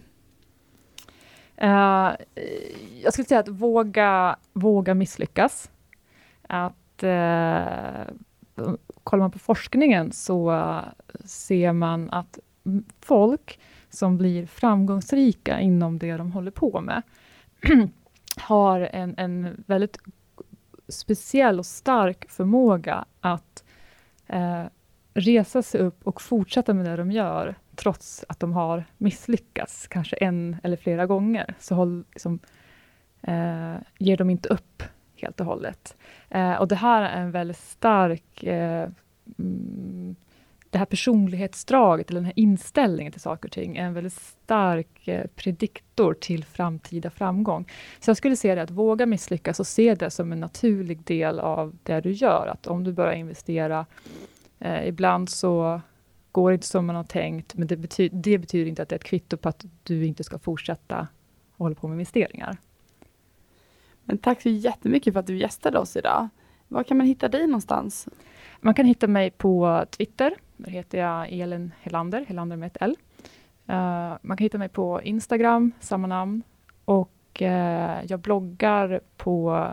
Eh, 1.57 2.11
jag 3.03 3.12
skulle 3.12 3.26
säga 3.26 3.40
att 3.40 3.48
våga, 3.48 4.37
våga 4.53 4.94
misslyckas. 4.94 5.70
Att 6.42 7.03
eh, 7.03 8.05
kollar 9.05 9.20
man 9.20 9.31
på 9.31 9.38
forskningen 9.38 10.12
så 10.12 10.53
eh, 10.53 10.83
ser 11.24 11.72
man 11.72 12.11
att 12.11 12.38
folk 13.00 13.61
som 13.90 14.18
blir 14.18 14.46
framgångsrika 14.46 15.61
inom 15.61 15.98
det 15.98 16.16
de 16.16 16.33
håller 16.33 16.50
på 16.50 16.81
med 16.81 17.03
har 18.37 18.81
en, 18.81 19.14
en 19.18 19.64
väldigt 19.66 19.98
speciell 20.88 21.59
och 21.59 21.66
stark 21.66 22.31
förmåga 22.31 23.05
att 23.20 23.64
eh, 24.26 24.64
resa 25.14 25.62
sig 25.62 25.81
upp 25.81 26.07
och 26.07 26.22
fortsätta 26.22 26.74
med 26.74 26.85
det 26.85 26.96
de 26.96 27.12
gör 27.12 27.55
trots 27.74 28.24
att 28.29 28.40
de 28.40 28.53
har 28.53 28.85
misslyckats, 28.98 29.88
kanske 29.88 30.16
en 30.16 30.57
eller 30.62 30.76
flera 30.76 31.07
gånger. 31.07 31.55
Så 31.59 31.74
håll, 31.74 32.05
liksom, 32.11 32.38
eh, 33.22 33.74
ger 33.98 34.16
de 34.16 34.31
inte 34.31 34.48
upp 34.48 34.83
helt 35.16 35.40
och 35.40 35.46
hållet. 35.46 35.96
Eh, 36.29 36.55
och 36.55 36.68
det 36.68 36.76
här 36.76 37.03
är 37.03 37.22
en 37.22 37.31
väldigt 37.31 37.57
stark 37.57 38.42
eh, 38.42 38.88
mm, 39.38 40.00
det 40.70 40.78
här 40.78 40.85
personlighetsdraget, 40.85 42.11
eller 42.11 42.20
den 42.20 42.24
här 42.24 42.33
inställningen 42.37 43.12
till 43.12 43.20
saker 43.20 43.48
och 43.48 43.52
ting, 43.52 43.76
är 43.76 43.85
en 43.85 43.94
väldigt 43.94 44.12
stark 44.12 45.09
eh, 45.09 45.26
prediktor 45.26 46.14
till 46.14 46.44
framtida 46.44 47.11
framgång. 47.11 47.70
Så 48.00 48.11
jag 48.11 48.16
skulle 48.16 48.37
säga 48.37 48.54
det 48.54 48.62
att 48.62 48.70
våga 48.70 49.06
misslyckas 49.06 49.61
och 49.61 49.66
se 49.66 49.94
det 49.94 50.11
som 50.11 50.33
en 50.33 50.40
naturlig 50.40 51.04
del 51.04 51.40
av 51.40 51.76
det 51.83 52.00
du 52.00 52.12
gör. 52.12 52.46
Att 52.46 52.66
om 52.66 52.85
du 52.85 52.92
börjar 52.92 53.12
investera, 53.12 53.87
eh, 54.59 54.88
ibland 54.88 55.28
så 55.28 55.80
går 56.33 56.50
det 56.50 56.54
inte 56.54 56.66
som 56.66 56.87
man 56.87 56.96
har 56.96 57.04
tänkt, 57.04 57.54
men 57.54 57.66
det, 57.66 57.76
bety 57.76 58.09
det 58.12 58.38
betyder 58.38 58.68
inte 58.68 58.83
att 58.83 58.88
det 58.88 58.94
är 58.94 58.98
ett 58.98 59.04
kvitto 59.04 59.37
på 59.37 59.48
att 59.48 59.64
du 59.83 60.06
inte 60.06 60.24
ska 60.24 60.38
fortsätta 60.38 61.09
hålla 61.56 61.74
på 61.74 61.88
med 61.88 61.94
investeringar. 61.94 62.56
Men 64.04 64.18
tack 64.18 64.42
så 64.42 64.48
jättemycket 64.48 65.12
för 65.12 65.20
att 65.20 65.26
du 65.26 65.37
gästade 65.38 65.78
oss 65.78 65.96
idag. 65.96 66.28
Var 66.68 66.83
kan 66.83 66.96
man 66.96 67.06
hitta 67.06 67.28
dig 67.28 67.46
någonstans? 67.46 68.09
Man 68.61 68.74
kan 68.74 68.87
hitta 68.87 69.06
mig 69.06 69.30
på 69.30 69.85
Twitter. 69.90 70.35
Där 70.62 70.70
heter 70.70 70.99
jag 70.99 71.33
Elin 71.33 71.73
Helander, 71.81 72.25
Helander 72.29 72.57
med 72.57 72.66
ett 72.66 72.77
L. 72.81 72.96
Eh, 73.66 74.16
man 74.23 74.37
kan 74.37 74.44
hitta 74.44 74.59
mig 74.59 74.68
på 74.68 75.03
Instagram, 75.03 75.73
samma 75.81 76.07
namn. 76.07 76.42
Och 76.85 77.42
eh, 77.42 78.05
jag 78.09 78.20
bloggar 78.20 79.01
på 79.16 79.66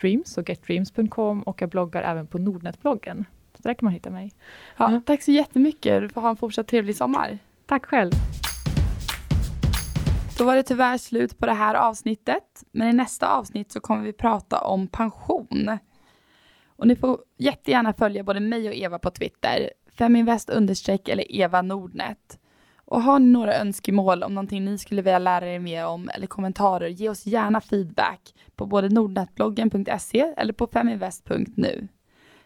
Dreams 0.00 0.38
och 0.38 0.48
getdreams.com 0.48 1.42
och 1.42 1.62
jag 1.62 1.70
bloggar 1.70 2.02
även 2.02 2.26
på 2.26 2.38
Nordnet-bloggen. 2.38 3.24
Så 3.54 3.62
där 3.62 3.74
kan 3.74 3.86
man 3.86 3.92
hitta 3.92 4.10
mig. 4.10 4.32
Ja, 4.76 4.92
Ja. 4.92 5.00
Tack 5.06 5.22
så 5.22 5.30
jättemycket. 5.30 6.02
Du 6.02 6.08
får 6.08 6.20
ha 6.20 6.30
en 6.30 6.36
fortsatt 6.36 6.66
trevlig 6.68 6.96
sommar. 6.96 7.38
Tack 7.66 7.86
själv! 7.86 8.12
Då 10.38 10.44
var 10.44 10.56
det 10.56 10.62
tyvärr 10.62 10.98
slut 10.98 11.38
på 11.38 11.46
det 11.46 11.52
här 11.52 11.74
avsnittet. 11.74 12.64
Men 12.72 12.88
i 12.88 12.92
nästa 12.92 13.28
avsnitt 13.28 13.72
så 13.72 13.80
kommer 13.80 14.02
vi 14.02 14.12
prata 14.12 14.60
om 14.60 14.88
pension. 14.88 15.78
Och 16.76 16.86
ni 16.86 16.96
får 16.96 17.18
jättegärna 17.38 17.92
följa 17.92 18.22
både 18.24 18.40
mig 18.40 18.68
och 18.68 18.74
Eva 18.74 18.98
på 18.98 19.10
Twitter. 19.10 19.70
Feminvest 19.98 20.50
understreck 20.50 21.08
eller 21.08 21.36
Eva 21.36 21.62
Nordnet. 21.62 22.38
Och 22.84 23.02
har 23.02 23.18
ni 23.18 23.26
några 23.26 23.54
önskemål 23.54 24.22
om 24.22 24.34
någonting 24.34 24.64
ni 24.64 24.78
skulle 24.78 25.02
vilja 25.02 25.18
lära 25.18 25.46
er 25.46 25.58
mer 25.58 25.86
om 25.86 26.10
eller 26.14 26.26
kommentarer, 26.26 26.88
ge 26.88 27.08
oss 27.08 27.26
gärna 27.26 27.60
feedback 27.60 28.34
på 28.56 28.66
både 28.66 28.88
nordnetbloggen.se 28.88 30.34
eller 30.36 30.52
på 30.52 30.66
feminvest.nu. 30.66 31.88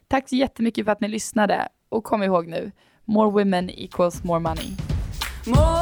Tack 0.09 0.29
så 0.29 0.37
jättemycket 0.37 0.85
för 0.85 0.93
att 0.93 1.01
ni 1.01 1.09
lyssnade 1.09 1.69
och 1.89 2.05
kom 2.05 2.23
ihåg 2.23 2.47
nu, 2.47 2.73
more 3.05 3.31
women 3.31 3.71
equals 3.71 4.25
more 4.25 4.41
money. 4.41 4.77
More 5.47 5.80